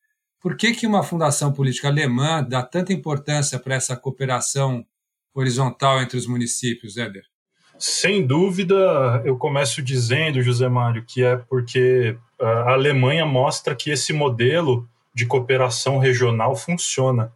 Por 0.43 0.57
que, 0.57 0.73
que 0.73 0.85
uma 0.85 1.03
fundação 1.03 1.53
política 1.53 1.88
alemã 1.88 2.43
dá 2.43 2.62
tanta 2.62 2.91
importância 2.91 3.57
para 3.57 3.75
essa 3.75 3.95
cooperação 3.95 4.85
horizontal 5.33 6.01
entre 6.01 6.17
os 6.17 6.27
municípios, 6.27 6.97
Éder? 6.97 7.23
Sem 7.79 8.27
dúvida, 8.27 9.21
eu 9.23 9.38
começo 9.38 9.81
dizendo, 9.81 10.41
José 10.41 10.67
Mário, 10.67 11.05
que 11.07 11.23
é 11.23 11.38
porque 11.38 12.17
a 12.38 12.73
Alemanha 12.73 13.25
mostra 13.25 13.73
que 13.73 13.89
esse 13.89 14.12
modelo 14.12 14.85
de 15.15 15.25
cooperação 15.25 15.97
regional 15.97 16.57
funciona. 16.57 17.31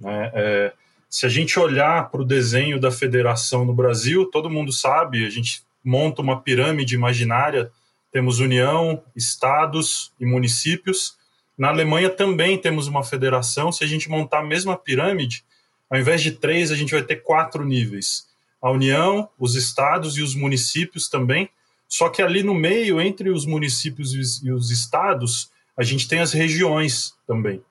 Né? 0.00 0.30
É, 0.32 0.72
se 1.10 1.26
a 1.26 1.28
gente 1.28 1.58
olhar 1.58 2.10
para 2.10 2.22
o 2.22 2.26
desenho 2.26 2.80
da 2.80 2.90
federação 2.90 3.66
no 3.66 3.74
Brasil, 3.74 4.30
todo 4.30 4.48
mundo 4.48 4.72
sabe, 4.72 5.26
a 5.26 5.30
gente 5.30 5.62
monta 5.84 6.22
uma 6.22 6.40
pirâmide 6.40 6.94
imaginária, 6.94 7.70
temos 8.10 8.40
União, 8.40 9.02
estados 9.14 10.10
e 10.18 10.24
municípios. 10.24 11.22
Na 11.56 11.68
Alemanha 11.68 12.10
também 12.10 12.58
temos 12.58 12.88
uma 12.88 13.04
federação. 13.04 13.70
Se 13.70 13.84
a 13.84 13.86
gente 13.86 14.08
montar 14.08 14.40
a 14.40 14.44
mesma 14.44 14.76
pirâmide, 14.76 15.44
ao 15.88 15.98
invés 15.98 16.22
de 16.22 16.32
três, 16.32 16.72
a 16.72 16.76
gente 16.76 16.92
vai 16.92 17.02
ter 17.02 17.16
quatro 17.16 17.64
níveis: 17.64 18.26
a 18.60 18.70
União, 18.70 19.28
os 19.38 19.54
estados 19.54 20.16
e 20.16 20.22
os 20.22 20.34
municípios 20.34 21.08
também. 21.08 21.48
Só 21.88 22.08
que 22.08 22.22
ali 22.22 22.42
no 22.42 22.54
meio, 22.54 23.00
entre 23.00 23.30
os 23.30 23.46
municípios 23.46 24.42
e 24.42 24.50
os 24.50 24.70
estados, 24.70 25.50
a 25.76 25.82
gente 25.82 26.08
tem 26.08 26.20
as 26.20 26.32
regiões 26.32 27.14
também. 27.26 27.62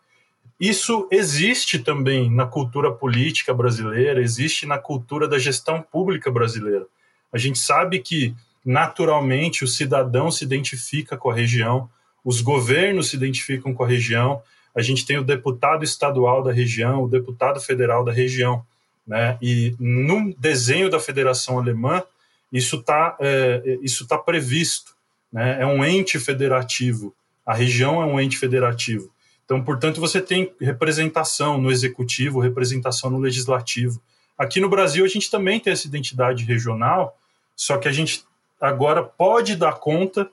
Isso 0.59 1.07
existe 1.11 1.79
também 1.79 2.31
na 2.31 2.45
cultura 2.45 2.91
política 2.91 3.53
brasileira, 3.53 4.21
existe 4.21 4.65
na 4.65 4.77
cultura 4.77 5.27
da 5.27 5.37
gestão 5.37 5.81
pública 5.81 6.31
brasileira. 6.31 6.85
A 7.33 7.37
gente 7.37 7.59
sabe 7.59 7.99
que, 7.99 8.33
naturalmente, 8.63 9.63
o 9.63 9.67
cidadão 9.67 10.31
se 10.31 10.45
identifica 10.45 11.17
com 11.17 11.29
a 11.29 11.35
região, 11.35 11.89
os 12.23 12.41
governos 12.41 13.09
se 13.09 13.15
identificam 13.15 13.73
com 13.73 13.83
a 13.83 13.87
região, 13.87 14.41
a 14.75 14.81
gente 14.81 15.05
tem 15.05 15.17
o 15.17 15.23
deputado 15.23 15.83
estadual 15.83 16.41
da 16.41 16.51
região, 16.51 17.03
o 17.03 17.07
deputado 17.07 17.59
federal 17.59 18.03
da 18.03 18.11
região. 18.11 18.65
Né? 19.05 19.37
E 19.41 19.75
no 19.79 20.33
desenho 20.37 20.89
da 20.89 20.99
Federação 20.99 21.59
Alemã, 21.59 22.01
isso 22.51 22.77
está 22.77 23.17
é, 23.19 23.77
isso 23.81 24.07
tá 24.07 24.17
previsto. 24.17 24.93
Né? 25.31 25.61
É 25.61 25.65
um 25.65 25.83
ente 25.83 26.19
federativo. 26.19 27.13
A 27.45 27.53
região 27.53 28.01
é 28.01 28.05
um 28.05 28.19
ente 28.19 28.37
federativo. 28.37 29.11
Então, 29.45 29.61
portanto, 29.61 29.99
você 29.99 30.21
tem 30.21 30.51
representação 30.59 31.59
no 31.59 31.71
executivo, 31.71 32.39
representação 32.39 33.09
no 33.09 33.19
legislativo. 33.19 34.01
Aqui 34.37 34.59
no 34.59 34.69
Brasil, 34.69 35.03
a 35.03 35.07
gente 35.07 35.29
também 35.29 35.59
tem 35.59 35.73
essa 35.73 35.85
identidade 35.85 36.43
regional, 36.43 37.17
só 37.55 37.77
que 37.77 37.87
a 37.87 37.91
gente 37.91 38.23
agora 38.59 39.03
pode 39.03 39.55
dar 39.55 39.73
conta, 39.73 40.29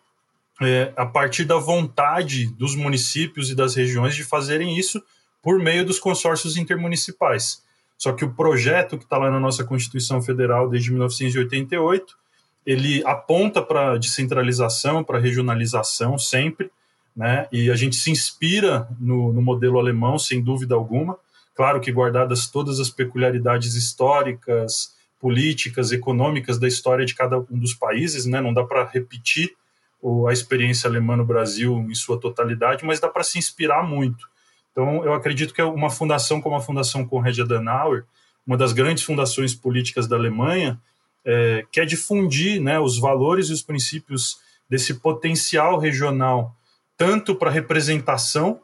é, 0.60 0.92
a 0.96 1.06
partir 1.06 1.44
da 1.44 1.56
vontade 1.56 2.46
dos 2.54 2.76
municípios 2.76 3.50
e 3.50 3.54
das 3.54 3.74
regiões, 3.74 4.14
de 4.14 4.24
fazerem 4.24 4.78
isso 4.78 5.02
por 5.42 5.58
meio 5.58 5.84
dos 5.84 5.98
consórcios 5.98 6.56
intermunicipais. 6.56 7.62
Só 7.96 8.12
que 8.12 8.24
o 8.24 8.32
projeto 8.32 8.98
que 8.98 9.04
está 9.04 9.18
lá 9.18 9.30
na 9.30 9.40
nossa 9.40 9.64
Constituição 9.64 10.22
Federal 10.22 10.68
desde 10.68 10.90
1988, 10.90 12.16
ele 12.64 13.02
aponta 13.06 13.62
para 13.62 13.96
descentralização, 13.96 15.02
para 15.02 15.18
regionalização 15.18 16.18
sempre, 16.18 16.70
né? 17.16 17.48
E 17.50 17.70
a 17.70 17.74
gente 17.74 17.96
se 17.96 18.10
inspira 18.10 18.88
no, 18.98 19.32
no, 19.32 19.42
modelo 19.42 19.78
alemão, 19.78 20.18
sem 20.18 20.42
dúvida 20.42 20.74
alguma. 20.74 21.18
Claro 21.54 21.80
que 21.80 21.90
guardadas 21.90 22.46
todas 22.46 22.78
as 22.78 22.88
peculiaridades 22.88 23.74
históricas, 23.74 24.94
políticas, 25.18 25.90
econômicas 25.92 26.58
da 26.58 26.68
história 26.68 27.04
de 27.04 27.14
cada 27.14 27.38
um 27.38 27.58
dos 27.58 27.74
países, 27.74 28.24
né? 28.24 28.40
Não 28.40 28.54
dá 28.54 28.64
para 28.64 28.84
repetir 28.84 29.54
o, 30.00 30.26
a 30.26 30.32
experiência 30.32 30.88
alemã 30.88 31.16
no 31.16 31.24
Brasil 31.24 31.86
em 31.88 31.94
sua 31.94 32.18
totalidade, 32.18 32.84
mas 32.84 33.00
dá 33.00 33.08
para 33.08 33.22
se 33.22 33.38
inspirar 33.38 33.82
muito. 33.82 34.28
Então, 34.72 35.04
eu 35.04 35.12
acredito 35.12 35.52
que 35.52 35.62
uma 35.62 35.90
fundação 35.90 36.40
como 36.40 36.56
a 36.56 36.60
Fundação 36.60 37.06
Konrad 37.06 37.38
Adenauer, 37.38 38.04
uma 38.46 38.56
das 38.56 38.72
grandes 38.72 39.04
fundações 39.04 39.54
políticas 39.54 40.06
da 40.06 40.16
Alemanha, 40.16 40.80
é, 41.24 41.66
quer 41.70 41.84
difundir 41.84 42.60
né, 42.60 42.78
os 42.78 42.98
valores 42.98 43.48
e 43.48 43.52
os 43.52 43.62
princípios 43.62 44.38
desse 44.68 44.94
potencial 44.94 45.78
regional 45.78 46.54
tanto 47.00 47.34
para 47.34 47.50
representação 47.50 48.60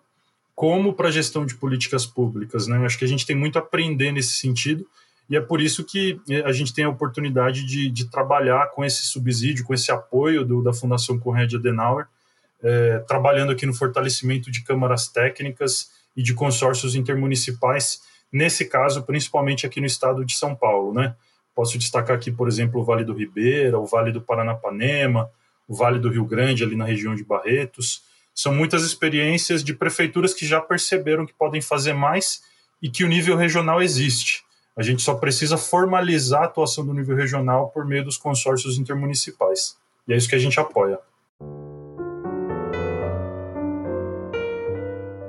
como 0.54 0.92
para 0.92 1.10
gestão 1.10 1.46
de 1.46 1.54
políticas 1.54 2.04
públicas. 2.04 2.66
Né? 2.66 2.76
Acho 2.84 2.98
que 2.98 3.04
a 3.06 3.08
gente 3.08 3.24
tem 3.24 3.34
muito 3.34 3.56
a 3.56 3.62
aprender 3.62 4.12
nesse 4.12 4.32
sentido 4.32 4.86
e 5.28 5.36
é 5.36 5.40
por 5.40 5.60
isso 5.60 5.84
que 5.84 6.20
eh, 6.28 6.42
a 6.44 6.52
gente 6.52 6.72
tem 6.72 6.84
a 6.84 6.88
oportunidade 6.88 7.64
de, 7.66 7.90
de 7.90 8.10
trabalhar 8.10 8.70
com 8.70 8.84
esse 8.84 9.06
subsídio, 9.06 9.64
com 9.64 9.74
esse 9.74 9.90
apoio 9.90 10.44
do, 10.44 10.62
da 10.62 10.72
Fundação 10.72 11.18
Conrad 11.18 11.52
Adenauer, 11.52 12.06
é, 12.62 12.98
trabalhando 13.00 13.52
aqui 13.52 13.66
no 13.66 13.74
fortalecimento 13.74 14.50
de 14.50 14.62
câmaras 14.62 15.08
técnicas 15.08 15.90
e 16.16 16.22
de 16.22 16.32
consórcios 16.32 16.94
intermunicipais, 16.94 18.00
nesse 18.32 18.64
caso, 18.64 19.02
principalmente 19.02 19.66
aqui 19.66 19.80
no 19.80 19.86
estado 19.86 20.24
de 20.24 20.34
São 20.34 20.54
Paulo. 20.54 20.94
Né? 20.94 21.14
Posso 21.54 21.76
destacar 21.76 22.16
aqui, 22.16 22.30
por 22.30 22.48
exemplo, 22.48 22.80
o 22.80 22.84
Vale 22.84 23.04
do 23.04 23.12
Ribeira, 23.12 23.78
o 23.78 23.86
Vale 23.86 24.12
do 24.12 24.20
Paranapanema, 24.20 25.30
o 25.68 25.74
Vale 25.74 25.98
do 25.98 26.08
Rio 26.08 26.24
Grande, 26.24 26.64
ali 26.64 26.76
na 26.76 26.84
região 26.84 27.14
de 27.14 27.24
Barretos, 27.24 28.02
são 28.34 28.54
muitas 28.54 28.84
experiências 28.84 29.64
de 29.64 29.74
prefeituras 29.74 30.34
que 30.34 30.46
já 30.46 30.60
perceberam 30.60 31.24
que 31.26 31.32
podem 31.32 31.60
fazer 31.60 31.94
mais 31.94 32.42
e 32.82 32.90
que 32.90 33.02
o 33.02 33.08
nível 33.08 33.36
regional 33.36 33.82
existe. 33.82 34.44
A 34.78 34.82
gente 34.82 35.00
só 35.00 35.14
precisa 35.14 35.56
formalizar 35.56 36.42
a 36.42 36.44
atuação 36.44 36.84
do 36.84 36.92
nível 36.92 37.16
regional 37.16 37.70
por 37.70 37.86
meio 37.86 38.04
dos 38.04 38.18
consórcios 38.18 38.76
intermunicipais. 38.76 39.74
E 40.06 40.12
é 40.12 40.16
isso 40.18 40.28
que 40.28 40.34
a 40.34 40.38
gente 40.38 40.60
apoia. 40.60 40.98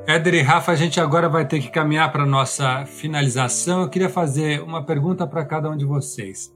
Éder 0.05 0.33
e 0.33 0.41
Rafa, 0.41 0.73
a 0.73 0.75
gente 0.75 0.99
agora 0.99 1.29
vai 1.29 1.47
ter 1.47 1.61
que 1.61 1.69
caminhar 1.69 2.11
para 2.11 2.23
a 2.23 2.25
nossa 2.25 2.85
finalização. 2.85 3.83
Eu 3.83 3.89
queria 3.89 4.09
fazer 4.09 4.61
uma 4.61 4.85
pergunta 4.85 5.25
para 5.25 5.45
cada 5.45 5.69
um 5.69 5.77
de 5.77 5.85
vocês. 5.85 6.53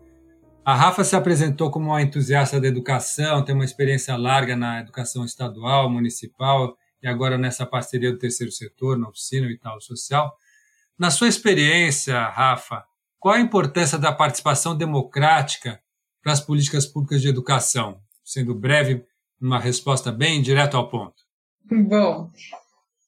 A 0.65 0.75
Rafa 0.75 1.05
se 1.05 1.15
apresentou 1.15 1.71
como 1.71 1.87
uma 1.87 2.01
entusiasta 2.01 2.59
da 2.59 2.67
educação, 2.67 3.43
tem 3.43 3.55
uma 3.55 3.65
experiência 3.65 4.17
larga 4.17 4.55
na 4.55 4.81
educação 4.81 5.23
estadual, 5.23 5.89
municipal 5.89 6.77
e 7.01 7.07
agora 7.07 7.37
nessa 7.37 7.65
parceria 7.65 8.11
do 8.11 8.19
terceiro 8.19 8.51
setor, 8.51 8.97
na 8.97 9.07
oficina 9.07 9.47
e 9.47 9.57
tal 9.57 9.79
social. 9.79 10.37
Na 11.01 11.09
sua 11.09 11.27
experiência, 11.27 12.15
Rafa, 12.27 12.85
qual 13.19 13.33
a 13.33 13.39
importância 13.39 13.97
da 13.97 14.13
participação 14.13 14.77
democrática 14.77 15.81
para 16.21 16.31
as 16.31 16.39
políticas 16.39 16.85
públicas 16.85 17.23
de 17.23 17.27
educação? 17.27 17.99
Sendo 18.23 18.53
breve, 18.53 19.03
uma 19.41 19.59
resposta 19.59 20.11
bem 20.11 20.43
direto 20.43 20.77
ao 20.77 20.87
ponto. 20.91 21.15
Bom, 21.65 22.29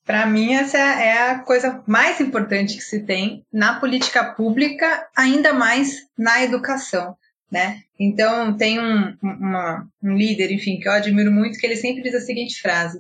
para 0.03 0.25
mim 0.25 0.55
essa 0.55 0.79
é 0.79 1.29
a 1.29 1.39
coisa 1.43 1.83
mais 1.85 2.19
importante 2.19 2.73
que 2.73 2.81
se 2.81 3.03
tem 3.03 3.45
na 3.53 3.79
política 3.79 4.33
pública, 4.33 5.07
ainda 5.15 5.53
mais 5.53 6.07
na 6.17 6.41
educação 6.41 7.15
né? 7.53 7.83
Então, 7.99 8.57
tem 8.57 8.79
um, 8.79 9.15
uma, 9.21 9.87
um 10.01 10.17
líder, 10.17 10.51
enfim, 10.51 10.79
que 10.79 10.87
eu 10.87 10.91
admiro 10.91 11.31
muito, 11.31 11.59
que 11.59 11.67
ele 11.67 11.75
sempre 11.75 12.01
diz 12.01 12.15
a 12.15 12.19
seguinte 12.19 12.59
frase: 12.59 12.99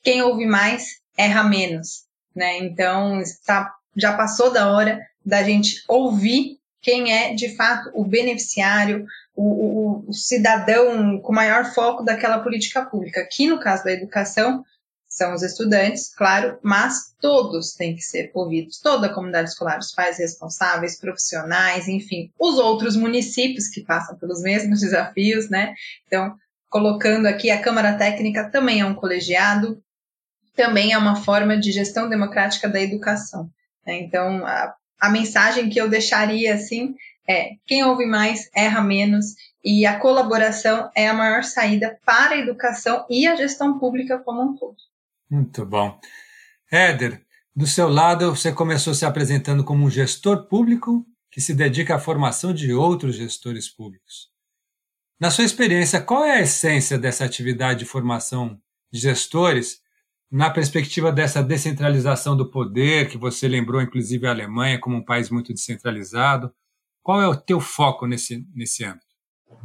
quem 0.00 0.22
ouve 0.22 0.46
mais 0.46 1.00
erra 1.18 1.42
menos, 1.42 2.04
né? 2.32 2.58
Então, 2.58 3.20
está, 3.20 3.74
já 3.96 4.16
passou 4.16 4.52
da 4.52 4.70
hora 4.70 5.00
da 5.24 5.42
gente 5.42 5.82
ouvir 5.88 6.58
quem 6.80 7.12
é 7.12 7.34
de 7.34 7.54
fato 7.56 7.90
o 7.94 8.04
beneficiário, 8.04 9.04
o, 9.34 9.42
o, 9.42 10.04
o 10.08 10.12
cidadão 10.12 11.18
com 11.20 11.32
maior 11.32 11.66
foco 11.74 12.02
daquela 12.02 12.38
política 12.38 12.84
pública. 12.84 13.20
Aqui 13.20 13.46
no 13.46 13.60
caso 13.60 13.84
da 13.84 13.92
educação, 13.92 14.64
são 15.10 15.34
os 15.34 15.42
estudantes, 15.42 16.14
claro, 16.14 16.56
mas 16.62 17.12
todos 17.20 17.74
têm 17.74 17.96
que 17.96 18.00
ser 18.00 18.30
ouvidos, 18.32 18.78
toda 18.78 19.08
a 19.08 19.12
comunidade 19.12 19.50
escolar, 19.50 19.78
os 19.78 19.92
pais 19.92 20.18
responsáveis, 20.18 20.98
profissionais, 20.98 21.88
enfim, 21.88 22.32
os 22.38 22.58
outros 22.58 22.94
municípios 22.94 23.66
que 23.66 23.82
passam 23.82 24.16
pelos 24.16 24.40
mesmos 24.40 24.78
desafios, 24.80 25.50
né? 25.50 25.74
Então, 26.06 26.36
colocando 26.68 27.26
aqui, 27.26 27.50
a 27.50 27.60
Câmara 27.60 27.98
Técnica 27.98 28.48
também 28.48 28.80
é 28.80 28.86
um 28.86 28.94
colegiado, 28.94 29.82
também 30.54 30.92
é 30.92 30.98
uma 30.98 31.16
forma 31.16 31.58
de 31.58 31.72
gestão 31.72 32.08
democrática 32.08 32.68
da 32.68 32.80
educação. 32.80 33.50
Né? 33.86 34.00
Então, 34.00 34.44
a, 34.46 34.74
a 35.00 35.10
mensagem 35.10 35.68
que 35.68 35.80
eu 35.80 35.88
deixaria 35.88 36.54
assim 36.54 36.94
é: 37.28 37.52
quem 37.66 37.84
ouve 37.84 38.06
mais 38.06 38.50
erra 38.54 38.80
menos 38.80 39.34
e 39.64 39.84
a 39.86 39.98
colaboração 39.98 40.90
é 40.94 41.08
a 41.08 41.14
maior 41.14 41.44
saída 41.44 41.98
para 42.04 42.34
a 42.34 42.38
educação 42.38 43.06
e 43.08 43.26
a 43.26 43.36
gestão 43.36 43.78
pública 43.78 44.18
como 44.18 44.42
um 44.42 44.56
todo. 44.56 44.76
Muito 45.30 45.64
bom. 45.64 45.98
Éder, 46.70 47.22
do 47.54 47.66
seu 47.66 47.88
lado, 47.88 48.34
você 48.34 48.52
começou 48.52 48.94
se 48.94 49.04
apresentando 49.04 49.64
como 49.64 49.84
um 49.84 49.90
gestor 49.90 50.46
público 50.46 51.04
que 51.30 51.40
se 51.40 51.54
dedica 51.54 51.94
à 51.94 51.98
formação 51.98 52.52
de 52.52 52.72
outros 52.72 53.16
gestores 53.16 53.68
públicos. 53.68 54.28
Na 55.18 55.30
sua 55.30 55.44
experiência, 55.44 56.00
qual 56.00 56.24
é 56.24 56.38
a 56.38 56.40
essência 56.40 56.98
dessa 56.98 57.24
atividade 57.24 57.80
de 57.80 57.84
formação 57.84 58.58
de 58.90 58.98
gestores 58.98 59.80
na 60.30 60.48
perspectiva 60.48 61.10
dessa 61.10 61.42
descentralização 61.42 62.36
do 62.36 62.46
poder, 62.46 63.08
que 63.08 63.18
você 63.18 63.48
lembrou, 63.48 63.82
inclusive, 63.82 64.26
a 64.26 64.30
Alemanha 64.30 64.78
como 64.78 64.96
um 64.96 65.04
país 65.04 65.28
muito 65.28 65.52
descentralizado? 65.52 66.52
Qual 67.02 67.20
é 67.20 67.26
o 67.26 67.34
teu 67.34 67.60
foco 67.60 68.06
nesse, 68.06 68.46
nesse 68.54 68.84
âmbito? 68.84 69.06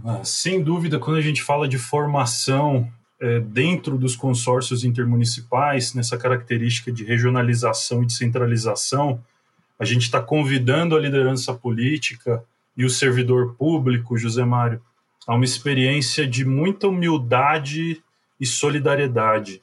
Ah, 0.03 0.23
sem 0.23 0.63
dúvida, 0.63 0.97
quando 0.97 1.17
a 1.17 1.21
gente 1.21 1.43
fala 1.43 1.67
de 1.67 1.77
formação 1.77 2.91
é, 3.21 3.39
dentro 3.39 3.97
dos 3.97 4.15
consórcios 4.15 4.83
intermunicipais, 4.83 5.93
nessa 5.93 6.17
característica 6.17 6.91
de 6.91 7.03
regionalização 7.03 8.01
e 8.01 8.07
descentralização, 8.07 9.23
a 9.79 9.85
gente 9.85 10.03
está 10.03 10.21
convidando 10.21 10.95
a 10.95 10.99
liderança 10.99 11.53
política 11.53 12.43
e 12.75 12.83
o 12.83 12.89
servidor 12.89 13.55
público, 13.55 14.17
José 14.17 14.43
Mário, 14.43 14.81
a 15.27 15.35
uma 15.35 15.45
experiência 15.45 16.27
de 16.27 16.43
muita 16.43 16.87
humildade 16.87 18.01
e 18.39 18.45
solidariedade. 18.45 19.61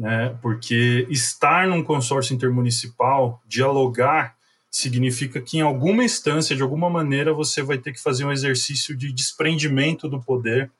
Né? 0.00 0.34
Porque 0.40 1.06
estar 1.10 1.68
num 1.68 1.84
consórcio 1.84 2.34
intermunicipal, 2.34 3.42
dialogar, 3.46 4.34
significa 4.70 5.40
que 5.40 5.58
em 5.58 5.60
alguma 5.60 6.02
instância, 6.02 6.56
de 6.56 6.62
alguma 6.62 6.88
maneira, 6.88 7.34
você 7.34 7.62
vai 7.62 7.76
ter 7.76 7.92
que 7.92 8.02
fazer 8.02 8.24
um 8.24 8.32
exercício 8.32 8.96
de 8.96 9.12
desprendimento 9.12 10.08
do 10.08 10.20
poder 10.20 10.70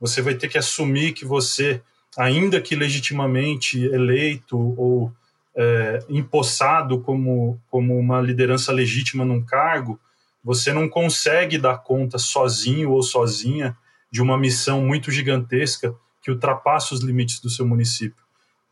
você 0.00 0.20
vai 0.20 0.34
ter 0.34 0.48
que 0.48 0.58
assumir 0.58 1.12
que 1.12 1.24
você, 1.24 1.82
ainda 2.16 2.60
que 2.60 2.76
legitimamente 2.76 3.82
eleito 3.82 4.58
ou 4.58 5.12
é, 5.56 6.04
empossado 6.08 7.00
como, 7.00 7.60
como 7.70 7.98
uma 7.98 8.20
liderança 8.20 8.72
legítima 8.72 9.24
num 9.24 9.42
cargo, 9.42 9.98
você 10.44 10.72
não 10.72 10.88
consegue 10.88 11.58
dar 11.58 11.78
conta 11.78 12.18
sozinho 12.18 12.90
ou 12.90 13.02
sozinha 13.02 13.76
de 14.10 14.22
uma 14.22 14.38
missão 14.38 14.82
muito 14.82 15.10
gigantesca 15.10 15.94
que 16.22 16.30
ultrapassa 16.30 16.94
os 16.94 17.02
limites 17.02 17.40
do 17.40 17.50
seu 17.50 17.66
município. 17.66 18.25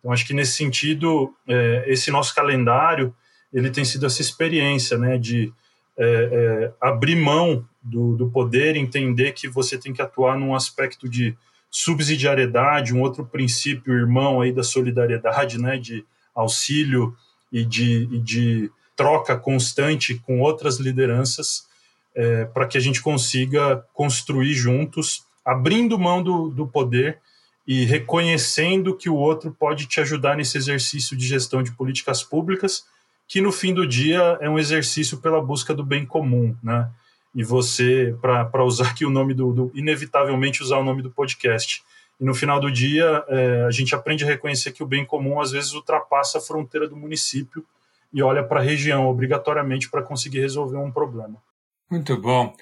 Então, 0.05 0.13
acho 0.13 0.27
que 0.27 0.35
nesse 0.35 0.53
sentido, 0.53 1.35
é, 1.49 1.85
esse 1.87 2.11
nosso 2.11 2.35
calendário 2.35 3.17
ele 3.51 3.71
tem 3.71 3.87
sido 3.87 4.05
essa 4.05 4.21
experiência, 4.21 4.99
né, 4.99 5.17
de 5.17 5.51
é, 5.97 6.05
é, 6.05 6.73
abrir 6.79 7.17
mão 7.17 7.67
do, 7.83 8.15
do 8.15 8.31
poder, 8.31 8.77
entender 8.77 9.33
que 9.33 9.49
você 9.49 9.79
tem 9.79 9.95
que 9.95 10.03
atuar 10.03 10.39
num 10.39 10.55
aspecto 10.55 11.09
de 11.09 11.35
subsidiariedade, 11.71 12.93
um 12.93 13.01
outro 13.01 13.25
princípio 13.25 13.95
irmão 13.95 14.43
aí 14.43 14.53
da 14.53 14.63
solidariedade, 14.63 15.59
né, 15.59 15.79
de 15.79 16.05
auxílio 16.35 17.17
e 17.51 17.65
de, 17.65 18.07
e 18.13 18.21
de 18.21 18.71
troca 18.95 19.39
constante 19.39 20.17
com 20.17 20.39
outras 20.39 20.79
lideranças, 20.79 21.67
é, 22.15 22.45
para 22.45 22.67
que 22.67 22.77
a 22.77 22.81
gente 22.81 23.01
consiga 23.01 23.83
construir 23.95 24.53
juntos, 24.53 25.25
abrindo 25.43 25.99
mão 25.99 26.23
do, 26.23 26.51
do 26.51 26.67
poder 26.67 27.23
e 27.67 27.85
reconhecendo 27.85 28.97
que 28.97 29.09
o 29.09 29.17
outro 29.17 29.55
pode 29.59 29.87
te 29.87 30.01
ajudar 30.01 30.37
nesse 30.37 30.59
exercício 30.59 31.17
de 31.17 31.27
gestão 31.27 31.63
de 31.63 31.73
políticas 31.73 32.23
públicas, 32.23 32.85
que 33.27 33.41
no 33.41 33.51
fim 33.51 33.73
do 33.73 33.87
dia 33.87 34.39
é 34.41 34.49
um 34.49 34.59
exercício 34.59 35.19
pela 35.19 35.41
busca 35.41 35.75
do 35.75 35.85
bem 35.85 36.05
comum, 36.05 36.55
né? 36.63 36.91
e 37.35 37.43
você, 37.43 38.17
para 38.21 38.65
usar 38.65 38.91
aqui 38.91 39.05
o 39.05 39.11
nome 39.11 39.35
do, 39.35 39.53
do, 39.53 39.73
inevitavelmente 39.75 40.63
usar 40.63 40.79
o 40.79 40.85
nome 40.85 41.03
do 41.03 41.11
podcast. 41.11 41.83
E 42.21 42.25
no 42.25 42.33
final 42.33 42.61
do 42.61 42.71
dia, 42.71 43.25
é, 43.27 43.65
a 43.65 43.71
gente 43.73 43.95
aprende 43.95 44.23
a 44.23 44.27
reconhecer 44.27 44.71
que 44.71 44.85
o 44.85 44.87
bem 44.87 45.05
comum 45.05 45.41
às 45.41 45.51
vezes 45.51 45.73
ultrapassa 45.73 46.39
a 46.39 46.41
fronteira 46.41 46.87
do 46.87 46.97
município 46.97 47.65
e 48.13 48.23
olha 48.23 48.45
para 48.45 48.61
a 48.61 48.63
região 48.63 49.09
obrigatoriamente 49.09 49.91
para 49.91 50.01
conseguir 50.01 50.39
resolver 50.39 50.77
um 50.77 50.93
problema. 50.93 51.43
Muito 51.91 52.17
bom. 52.17 52.55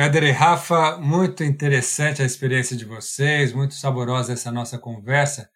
Éder 0.00 0.22
e 0.22 0.30
Rafa, 0.30 0.96
muito 0.98 1.42
interessante 1.42 2.22
a 2.22 2.24
experiência 2.24 2.76
de 2.76 2.84
vocês, 2.84 3.52
muito 3.52 3.74
saborosa 3.74 4.32
essa 4.32 4.52
nossa 4.52 4.78
conversa, 4.78 5.50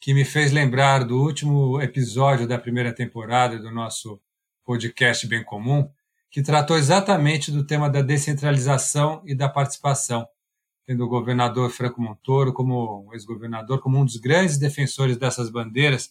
que 0.00 0.12
me 0.12 0.24
fez 0.24 0.50
lembrar 0.50 1.04
do 1.04 1.22
último 1.22 1.80
episódio 1.80 2.44
da 2.44 2.58
primeira 2.58 2.92
temporada 2.92 3.56
do 3.56 3.70
nosso 3.70 4.20
podcast 4.64 5.24
Bem 5.28 5.44
Comum, 5.44 5.88
que 6.28 6.42
tratou 6.42 6.76
exatamente 6.76 7.52
do 7.52 7.64
tema 7.64 7.88
da 7.88 8.02
descentralização 8.02 9.22
e 9.24 9.32
da 9.32 9.48
participação, 9.48 10.26
tendo 10.84 11.04
o 11.04 11.08
governador 11.08 11.70
Franco 11.70 12.02
Montoro 12.02 12.52
como 12.52 13.08
ex-governador, 13.12 13.80
como 13.80 14.00
um 14.00 14.04
dos 14.04 14.16
grandes 14.16 14.58
defensores 14.58 15.16
dessas 15.16 15.48
bandeiras, 15.48 16.10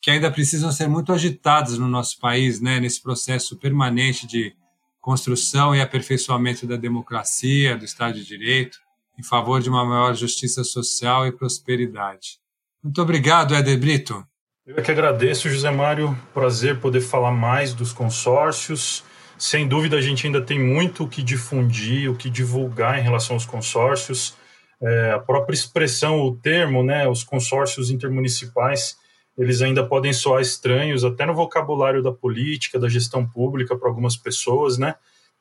que 0.00 0.10
ainda 0.10 0.30
precisam 0.30 0.72
ser 0.72 0.88
muito 0.88 1.12
agitadas 1.12 1.76
no 1.76 1.88
nosso 1.88 2.18
país, 2.20 2.58
né, 2.58 2.80
nesse 2.80 3.02
processo 3.02 3.58
permanente 3.58 4.26
de 4.26 4.56
construção 5.00 5.74
e 5.74 5.80
aperfeiçoamento 5.80 6.66
da 6.66 6.76
democracia, 6.76 7.76
do 7.76 7.84
Estado 7.84 8.14
de 8.14 8.24
Direito, 8.24 8.78
em 9.18 9.22
favor 9.22 9.60
de 9.60 9.68
uma 9.68 9.84
maior 9.84 10.14
justiça 10.14 10.62
social 10.64 11.26
e 11.26 11.32
prosperidade. 11.32 12.38
Muito 12.82 13.00
obrigado, 13.02 13.54
Éder 13.54 13.78
Brito. 13.78 14.24
Eu 14.66 14.76
é 14.76 14.82
que 14.82 14.90
agradeço, 14.90 15.48
José 15.48 15.70
Mário. 15.70 16.16
Prazer 16.34 16.78
poder 16.78 17.00
falar 17.00 17.32
mais 17.32 17.72
dos 17.72 17.92
consórcios 17.92 19.02
sem 19.38 19.68
dúvida, 19.68 19.96
a 19.96 20.00
gente 20.00 20.26
ainda 20.26 20.42
tem 20.42 20.58
muito 20.58 21.04
o 21.04 21.08
que 21.08 21.22
difundir, 21.22 22.10
o 22.10 22.16
que 22.16 22.28
divulgar 22.28 22.98
em 22.98 23.02
relação 23.02 23.36
aos 23.36 23.46
consórcios. 23.46 24.34
É, 24.82 25.12
a 25.12 25.18
própria 25.20 25.54
expressão, 25.54 26.20
o 26.20 26.34
termo, 26.36 26.82
né, 26.82 27.08
os 27.08 27.22
consórcios 27.22 27.90
intermunicipais, 27.90 28.96
eles 29.38 29.62
ainda 29.62 29.86
podem 29.86 30.12
soar 30.12 30.42
estranhos, 30.42 31.04
até 31.04 31.24
no 31.24 31.32
vocabulário 31.32 32.02
da 32.02 32.10
política, 32.10 32.78
da 32.78 32.88
gestão 32.88 33.24
pública 33.24 33.76
para 33.76 33.88
algumas 33.88 34.16
pessoas, 34.16 34.76
né? 34.78 34.96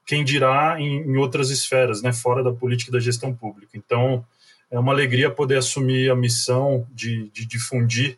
Quem 0.05 0.23
dirá 0.23 0.79
em, 0.79 1.01
em, 1.01 1.17
outras 1.17 1.49
esferas, 1.49 2.01
né, 2.01 2.13
fora 2.13 2.43
da 2.43 2.51
política 2.51 2.91
e 2.91 2.93
da 2.93 2.99
gestão 2.99 3.33
pública. 3.33 3.71
Então, 3.75 4.23
é 4.69 4.77
uma 4.77 4.93
alegria 4.93 5.29
poder 5.29 5.57
assumir 5.57 6.09
a 6.09 6.15
missão 6.15 6.87
de, 6.93 7.29
de 7.31 7.45
difundir 7.45 8.17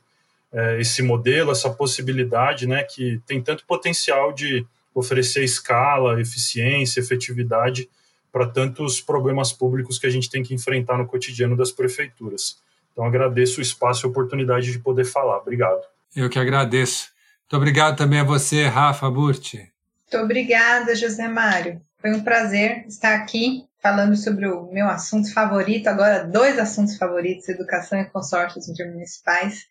é, 0.51 0.79
esse 0.81 1.01
modelo, 1.01 1.51
essa 1.51 1.69
possibilidade, 1.69 2.67
né, 2.67 2.83
que 2.83 3.19
tem 3.25 3.41
tanto 3.41 3.65
potencial 3.65 4.33
de 4.33 4.67
oferecer 4.93 5.43
escala, 5.43 6.19
eficiência, 6.19 6.99
efetividade 6.99 7.89
para 8.31 8.45
tantos 8.45 8.99
problemas 8.99 9.53
públicos 9.53 9.97
que 9.97 10.05
a 10.05 10.09
gente 10.09 10.29
tem 10.29 10.43
que 10.43 10.53
enfrentar 10.53 10.97
no 10.97 11.07
cotidiano 11.07 11.55
das 11.55 11.71
prefeituras. 11.71 12.57
Então 12.99 13.07
agradeço 13.07 13.59
o 13.59 13.61
espaço 13.61 14.05
e 14.05 14.07
a 14.07 14.09
oportunidade 14.09 14.73
de 14.73 14.77
poder 14.77 15.05
falar. 15.05 15.37
Obrigado. 15.37 15.79
Eu 16.13 16.29
que 16.29 16.37
agradeço. 16.37 17.07
Muito 17.43 17.55
obrigado 17.55 17.95
também 17.95 18.19
a 18.19 18.25
você, 18.25 18.65
Rafa 18.65 19.09
Burti. 19.09 19.71
Muito 20.11 20.25
obrigada, 20.25 20.93
José 20.93 21.25
Mário. 21.29 21.81
Foi 22.01 22.13
um 22.13 22.21
prazer 22.21 22.85
estar 22.89 23.15
aqui 23.15 23.65
falando 23.81 24.17
sobre 24.17 24.47
o 24.47 24.69
meu 24.69 24.89
assunto 24.89 25.33
favorito, 25.33 25.87
agora 25.87 26.25
dois 26.25 26.59
assuntos 26.59 26.97
favoritos, 26.97 27.47
educação 27.47 27.97
e 27.97 28.03
consórcios 28.03 28.67
intermunicipais. 28.67 29.65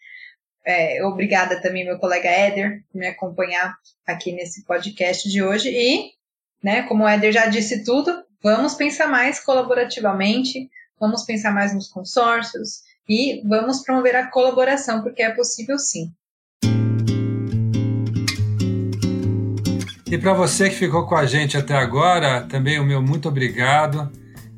É, 0.64 1.04
obrigada 1.04 1.60
também 1.60 1.84
meu 1.84 1.98
colega 1.98 2.30
Éder 2.30 2.82
por 2.90 2.98
me 2.98 3.08
acompanhar 3.08 3.76
aqui 4.06 4.32
nesse 4.32 4.64
podcast 4.64 5.28
de 5.28 5.42
hoje. 5.42 5.68
E, 5.68 6.12
né, 6.64 6.80
como 6.84 7.04
o 7.04 7.08
Éder 7.08 7.30
já 7.30 7.44
disse 7.44 7.84
tudo, 7.84 8.24
vamos 8.42 8.74
pensar 8.74 9.06
mais 9.06 9.38
colaborativamente, 9.38 10.70
vamos 10.98 11.24
pensar 11.24 11.52
mais 11.52 11.74
nos 11.74 11.88
consórcios 11.88 12.87
e 13.08 13.42
vamos 13.48 13.82
promover 13.82 14.14
a 14.16 14.30
colaboração, 14.30 15.02
porque 15.02 15.22
é 15.22 15.30
possível 15.30 15.78
sim. 15.78 16.12
E 20.10 20.16
para 20.16 20.32
você 20.32 20.70
que 20.70 20.76
ficou 20.76 21.06
com 21.06 21.16
a 21.16 21.26
gente 21.26 21.56
até 21.56 21.74
agora, 21.74 22.42
também 22.42 22.80
o 22.80 22.84
meu 22.84 23.02
muito 23.02 23.28
obrigado. 23.28 24.10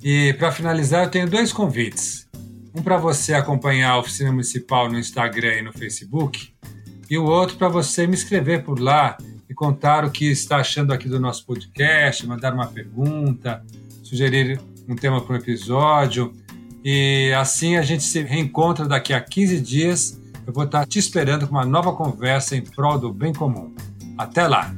E 0.02 0.32
para 0.34 0.52
finalizar, 0.52 1.04
eu 1.04 1.10
tenho 1.10 1.28
dois 1.28 1.52
convites. 1.52 2.28
Um 2.74 2.82
para 2.82 2.96
você 2.96 3.34
acompanhar 3.34 3.90
a 3.90 3.98
oficina 3.98 4.30
municipal 4.30 4.88
no 4.88 4.98
Instagram 4.98 5.54
e 5.56 5.62
no 5.62 5.72
Facebook, 5.72 6.54
e 7.10 7.18
o 7.18 7.24
outro 7.24 7.56
para 7.56 7.68
você 7.68 8.06
me 8.06 8.14
escrever 8.14 8.62
por 8.62 8.78
lá 8.78 9.18
e 9.48 9.54
contar 9.54 10.04
o 10.04 10.10
que 10.12 10.30
está 10.30 10.58
achando 10.58 10.92
aqui 10.92 11.08
do 11.08 11.18
nosso 11.18 11.44
podcast, 11.44 12.24
mandar 12.24 12.54
uma 12.54 12.68
pergunta, 12.68 13.64
sugerir 14.04 14.60
um 14.88 14.94
tema 14.94 15.20
para 15.20 15.34
um 15.34 15.38
episódio. 15.38 16.32
E 16.84 17.32
assim 17.38 17.76
a 17.76 17.82
gente 17.82 18.02
se 18.02 18.22
reencontra 18.22 18.86
daqui 18.86 19.12
a 19.12 19.20
15 19.20 19.60
dias. 19.60 20.20
Eu 20.46 20.52
vou 20.52 20.64
estar 20.64 20.86
te 20.86 20.98
esperando 20.98 21.46
com 21.46 21.54
uma 21.54 21.64
nova 21.64 21.92
conversa 21.92 22.56
em 22.56 22.62
prol 22.62 22.98
do 22.98 23.12
bem 23.12 23.32
comum. 23.32 23.72
Até 24.16 24.46
lá! 24.46 24.74